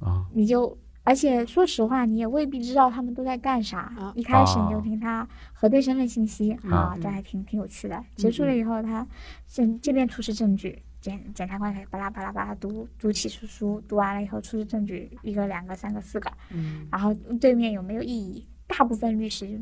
[0.00, 3.80] 啊你就而且说实话，你也未必知道他们都在干啥。
[3.80, 8.04] 啊一开始你就啊听他核对身份信息、啊，嗯这还挺挺有趣的。
[8.14, 9.06] 结束了以后，他
[9.46, 18.46] 这这边出示证据，检检察官开始巴拉巴拉巴拉读读起诉书，读完了以后出示证据，一个、两个、三个、四个，嗯然后对面有没有异议？
[18.66, 19.60] 大部分律师。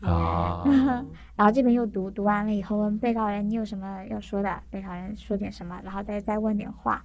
[0.00, 0.62] 啊，
[1.36, 7.04] 然后这边又读，读完了以后问被告人你有什么要说的，被告人说点什么，然后再再问点话，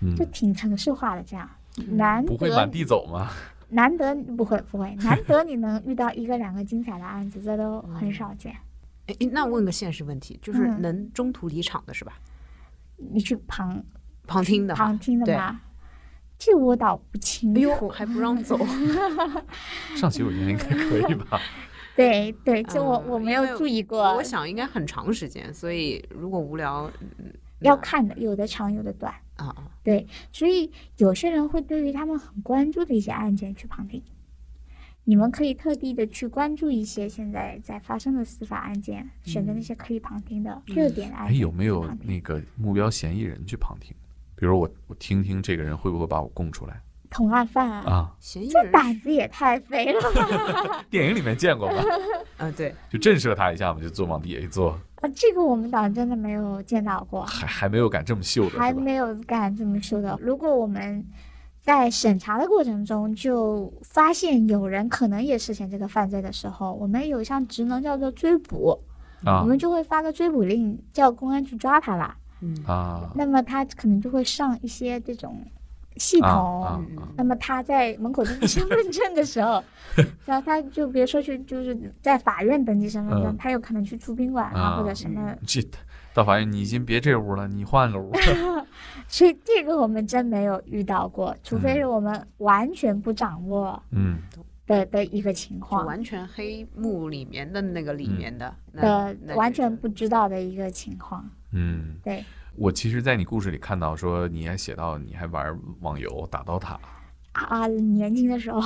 [0.00, 1.48] 嗯就，挺城市化的这样。
[1.88, 3.30] 难得不会满地走吗？
[3.68, 8.54] 难得不会不会， 难得你能遇到一个两个精彩的案子，这都很少见。
[9.06, 12.14] 哎，那问个现实问题，就是嗯能中途离场的是吧？
[12.96, 13.82] 你去旁
[14.26, 15.60] 旁听的旁听的对吗？
[16.38, 17.60] 这我倒不清楚。
[17.60, 18.58] 哎呦，还不让走，
[19.96, 21.40] 上洗手间应该可以吧？
[22.00, 24.02] 对对，就我、嗯我没有注意过。
[24.14, 29.12] 我想应该很长时间，所以如果无聊，嗯要看的，有的长，有的短。
[29.36, 34.02] 啊啊，对，所以有些人会对于他们很关注的一些案件去旁听。
[35.04, 41.38] 你们可以特地的去关注一些现在在发生的司法案件，选择那些可以旁听的热点案哎，件。
[41.38, 43.94] 有没有那个目标嫌疑人去旁听？
[44.36, 46.80] 比如我我听听这个人会不会把我供出来
[47.10, 47.84] 同案犯啊？
[47.86, 48.10] 啊？
[48.20, 50.00] 这嫌疑人胆子也太肥了！
[50.88, 51.74] 电影里面见过吧？
[52.38, 54.70] 啊，对，就震慑他一下嘛，就坐往地下一坐，
[55.02, 58.72] 啊，这个我们党真的没有见到过，还还没有敢这么秀的还？
[58.72, 60.16] 没有敢这么秀的。
[60.22, 61.04] 如果我们
[61.60, 68.78] 在审查的过程中，就发现有人可能也涉嫌这个犯罪的时候，我们有一项职能叫做追捕，
[69.24, 72.16] 啊我们就会发个追捕令，叫公安去抓他啦。
[72.42, 75.38] 嗯啊那么他可能就会上一些这种
[75.96, 76.28] 系统。
[76.28, 79.62] 啊啊啊那么他在门口登记身份证的时候，
[80.24, 85.34] 然后他就别说去，就是在法院登记身份证，嗯他有可能去住宾馆啊，啊或者什么。
[85.46, 85.60] 这
[86.12, 88.12] 到法院，你先别这屋了，你换个屋。
[89.06, 94.18] 所以这个我们真没有遇到过，除非是我们完全不掌握嗯
[94.66, 101.28] 的的一个情就况完全黑幕里面的那个里面的那的那完全不知道的一个情况。
[101.52, 102.24] 嗯，对，
[102.60, 106.78] 我其实，在你故事里看到说，你还写到你还玩网游打刀塔，
[107.32, 108.60] 啊，年轻的时候，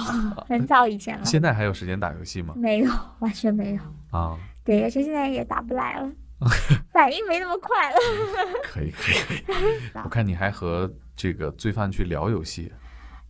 [0.48, 2.54] 很早以前了，现在还有时间打游戏吗？
[2.56, 3.82] 没有，完全没有。
[4.10, 6.10] 啊，对，而且现在也打不来了，
[6.92, 7.96] 反应没那么快了。
[8.66, 9.16] 可以可以
[9.46, 10.02] 可以。
[10.02, 12.72] 我看你还和这个罪犯去聊游戏，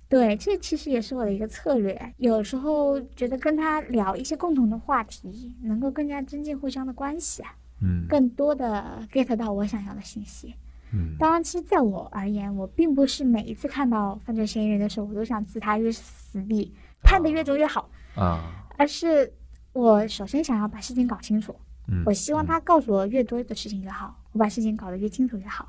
[0.09, 2.15] 对，这其实也是我的一个策略。
[2.17, 7.55] 有时候觉得跟他聊一些共同的话题，能够更加增进互相的关系啊，
[7.85, 10.55] 嗯更多的 get 到我想要的信息。
[10.93, 16.73] 嗯当然，其实在我而言，我并不是每一次看到犯罪嫌疑人的时候，我都想置他于死地，
[17.03, 19.33] 判得越重越好，啊而是
[19.73, 21.55] 我首先想要把事情搞清楚。
[21.89, 25.69] 嗯，我希望他告诉我越多的事情越好，我把事情搞得越清楚越好。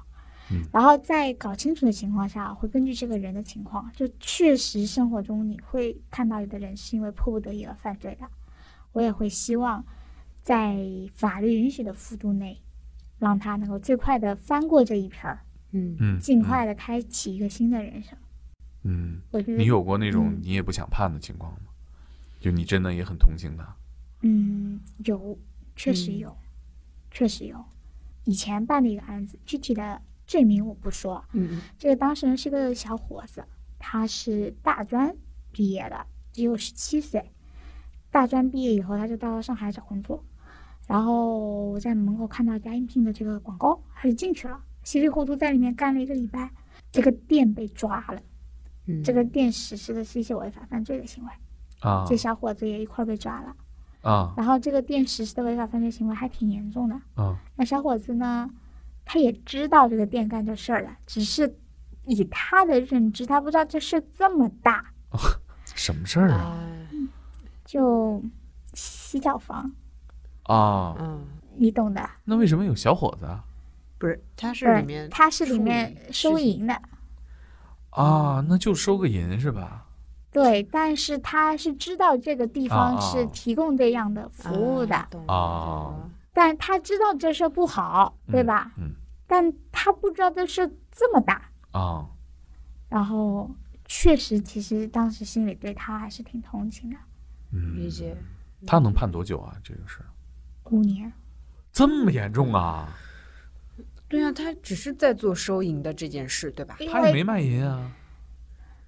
[0.52, 8.28] 嗯然后在搞清楚的情况下，会根据这个人的情况，就确实生活中你会看到有的人是因为迫不得已而犯罪的，
[8.92, 9.84] 我也会希望
[10.46, 10.78] 在
[11.12, 12.62] 法律允许的幅度内，
[13.18, 15.40] 让他能够最快的翻过这一篇儿，
[15.72, 18.16] 嗯嗯，尽快的开启一个新的人生。
[18.84, 19.20] 嗯。
[19.32, 21.72] 我觉得你有过那种嗯你也不想判的情况吗？
[22.40, 23.76] 就你真的也很同情他，
[24.22, 25.36] 嗯，有，
[25.76, 26.38] 确实嗯有，
[27.10, 27.66] 确实有。
[28.26, 33.44] 以前办的一个案子，具体的罪名我不说，嗯这个当事人是个小伙子，
[33.80, 35.16] 他是大专
[35.52, 37.32] 毕业的，只有十七岁。
[38.12, 40.24] 大专毕业以后，他就到上海找工作，
[40.88, 46.52] 然后我在门口看到一家应聘的这个广告，他就进去了，稀里糊涂在里面干了一个礼拜。
[46.92, 48.22] 这个店被抓了，
[48.88, 51.30] 嗯，这个店实施的是一些违法犯罪的行为，
[51.82, 53.56] 啊这小伙子也一块儿被抓了。
[54.02, 56.96] 啊然后这个店实施的违法犯罪行为还挺严重的。
[57.16, 58.50] 啊那小伙子呢，
[59.04, 61.58] 他也知道这个店干这事儿了，只是
[62.06, 64.86] 以他的认知，他不知道这事儿这么大，
[65.66, 66.56] 什么事儿啊？
[66.62, 66.76] 哎
[67.66, 68.24] 就
[68.74, 69.72] 洗脚房，
[70.46, 71.26] 啊，嗯，
[71.56, 72.10] 你懂的。
[72.24, 73.44] 那为什么有小伙子啊？
[73.98, 76.82] 不是，他是里面他是里面收收银的，
[77.92, 79.86] 啊，那就收个银是吧？
[80.32, 84.96] 对，但是他是知道这个地方啊是啊提供这样的服务的，
[85.28, 88.72] 啊啊但他知道这事儿不好，对吧？
[88.78, 88.94] 嗯
[89.28, 92.06] 但他不知道这事儿这么大，啊，
[92.90, 93.50] 然后
[93.86, 96.98] 确实，其实当时心里对他还是挺同情的。
[97.52, 98.16] 嗯，理解。
[98.68, 99.56] 他能判多久啊？
[99.64, 100.06] 这个事儿
[100.72, 101.12] 五年，
[101.72, 102.90] 这么严重啊？
[104.08, 106.78] 对啊，他只是在做收银的这件事，对吧？
[106.92, 107.92] 他也没卖淫啊。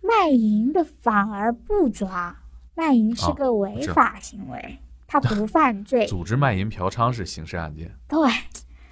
[0.01, 2.35] 卖淫的反而不抓，
[2.75, 6.05] 卖淫是哦个违法行为，他不犯罪。
[6.07, 7.93] 组织卖淫嫖娼是刑事案件。
[8.07, 8.19] 对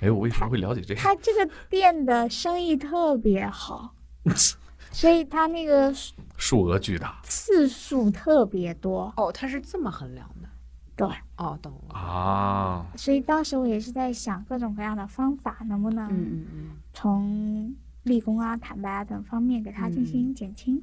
[0.02, 1.00] 哎，我为什么会了解这个？
[1.00, 3.96] 他这个店的生意特别好，
[4.92, 5.94] 所以他那个
[6.36, 9.14] 数额巨大次数特别多。
[9.16, 10.35] 哦，他是这么衡量的。
[10.96, 11.96] 对，哦，懂了。
[11.96, 12.86] 啊！
[12.96, 16.46] 所以当时我也是在想各种各样的方法，能不能
[16.94, 20.82] 从立功啊、坦白啊等方面给他进行减轻，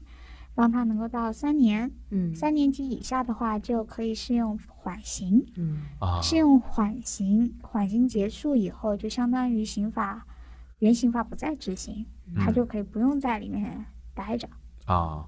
[0.55, 5.47] 让他能够到三年，嗯三年级以下的话就可以适用缓刑。
[5.57, 10.27] 嗯啊，适用缓刑，缓刑结束以后，就相当于刑法
[10.81, 12.05] 原刑法不再执行，
[12.37, 14.47] 他嗯就可以不用在里面待着。
[14.85, 15.25] 啊，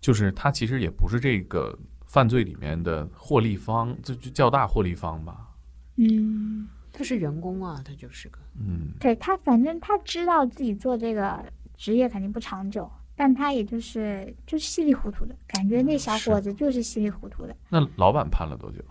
[0.00, 1.78] 就是他其实也不是这个
[2.12, 5.48] 犯罪里面的获利方，这就较大获利方吧？
[5.96, 8.38] 嗯，他是员工啊，他就是个。
[8.60, 11.42] 嗯对他，反正他知道自己做这个
[11.74, 18.84] 职业肯定不长久，但他也就是就是稀里糊涂的感觉，那小伙子就是稀里糊涂的，那老板判了多久？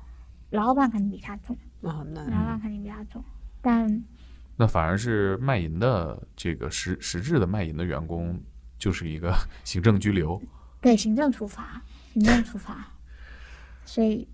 [0.49, 3.24] 老板肯定比他重，哦，那老板肯定比他重，
[3.61, 4.03] 但
[4.57, 8.41] 那反而是卖淫的这个实实质的卖淫的员工，
[8.80, 9.32] 就是一个
[9.63, 10.41] 行政拘留。
[10.82, 11.80] 对行政处罚，
[12.13, 12.88] 行政处罚，
[13.92, 14.26] 所以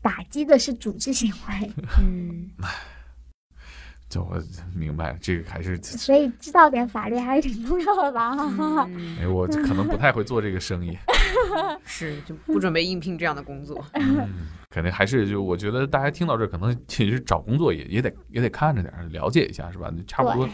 [0.00, 1.70] 打击的是组织行为。
[2.00, 2.48] 嗯，
[4.08, 4.42] 这我
[4.74, 8.34] 明白了，这个还是，所以知道点法律还是挺重要的吧？
[8.88, 10.96] 嗯 哎，我可能不太会做这个生意，
[11.84, 13.84] 是就不准备应聘这样的工作。
[13.92, 19.92] 嗯，肯定还是就我觉得大家听到这，可能其实找工作也也得也得看着点儿，了解一下是吧？
[20.06, 20.48] 差不多，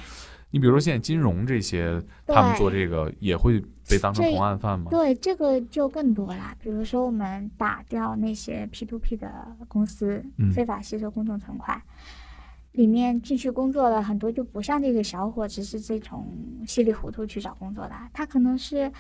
[0.51, 4.91] 你比如说现在金融这些，他们做这个也会被当成这同案犯吗？
[4.91, 6.57] 对，这个就更多了。
[6.61, 11.81] 比如说，我们打掉那些 P to P 的公司，嗯非法吸收公众存款，
[12.73, 16.27] 里面进去工作的很多就不像这个小伙子是这种
[16.67, 18.93] 稀里糊涂去找工作的，他可能是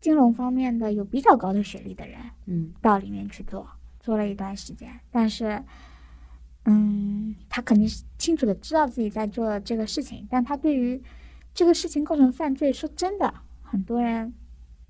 [0.00, 3.66] 金融方面的有比较高的学历的人嗯到里面去做，
[3.98, 5.62] 做了一段时间，但是。
[6.70, 11.02] 嗯，他肯定是清楚的知道自己在做这个事情，但他对于
[11.54, 13.32] 这个事情构成犯罪，说真的，
[13.70, 14.32] 很多人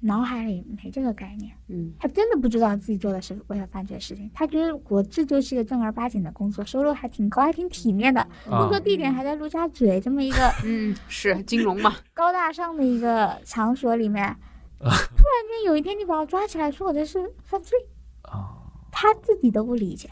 [0.01, 14.25] 脑海里没这个概念，嗯他真的不知道自己做的是为了犯罪的事情，他觉得我这就是一个正儿八经的工作，收入还挺高，还挺体面的，工作啊，地点还在陆家嘴这么一个 嗯，是金融嘛， 高大上的一个场所里面，
[14.79, 17.77] 突然间有一天你把我抓起来说我这是犯罪，
[18.23, 18.63] 啊，
[18.93, 20.09] 他自己都不理解。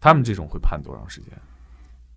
[0.00, 1.30] 他们这种会判多长时间？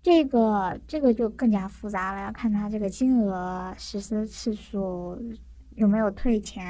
[0.08, 5.22] 这个这个就更加复杂了，要看他这个金额、实施次数
[5.76, 6.66] 有没有退钱，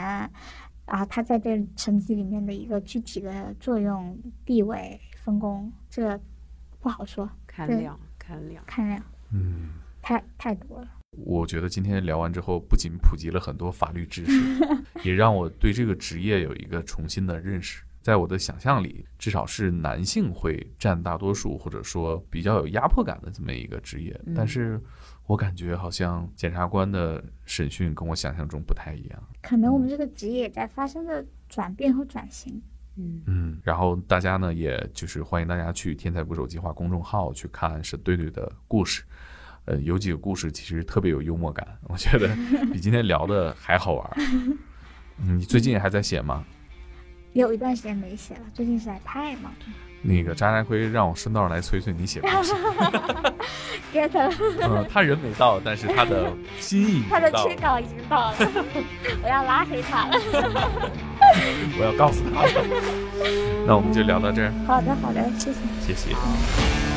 [0.86, 6.20] 啊，他在这层级里面的一个具体的作用、地位、分工，这
[6.80, 9.00] 不好说，对看量看量，看量
[9.32, 9.68] 嗯，
[10.02, 10.88] 太太多了。
[11.24, 14.66] 我觉得今天聊完之后，不仅普及了很多法律知识，
[15.08, 17.84] 也让我对这个职业有一个重新的认识。
[18.08, 24.18] 在我的想象里，至少是男性会占大多数，或者说比较有压迫感的这么一个职业。
[24.24, 24.80] 嗯但是
[25.26, 29.22] 我感觉好像检察官的审讯跟我想象中不太一样。
[29.42, 32.58] 可能我们这个职业在发生着转变和转型。
[32.96, 39.04] 嗯嗯，然后大家呢，也就是欢迎大家去“天才捕手计划”公众号去看沈队队的故事。
[39.66, 42.26] 呃，有几个故事其实特别有幽默感，我觉得
[42.72, 44.10] 比今天聊的还好玩
[45.20, 46.42] 你最近还在写吗？
[47.40, 49.66] 有一段时间没写了，最近实在太忙了。
[50.00, 52.52] 那个渣渣辉让我顺道来催催你写东西。
[53.92, 54.32] get 了，
[54.62, 58.36] 嗯，他人没到，但是他的心意他的到了催稿已经到了，
[59.22, 60.20] 我要拉黑他了。
[61.78, 62.50] 我要告诉他了。
[63.66, 65.58] 那我们就聊到这儿，好的，好的，谢谢。
[65.80, 66.87] 谢谢。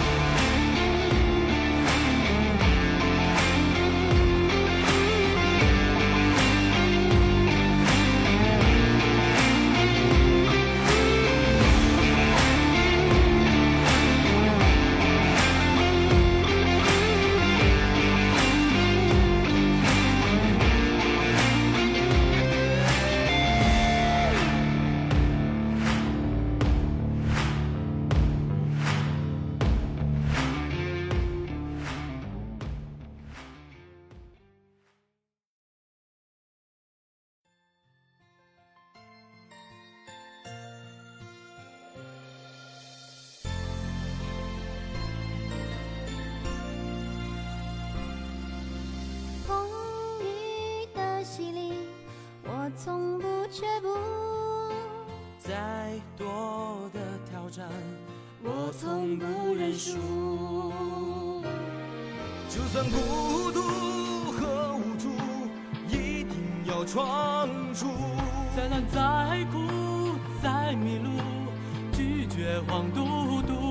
[72.51, 72.59] 月
[72.91, 73.70] 嘟嘟。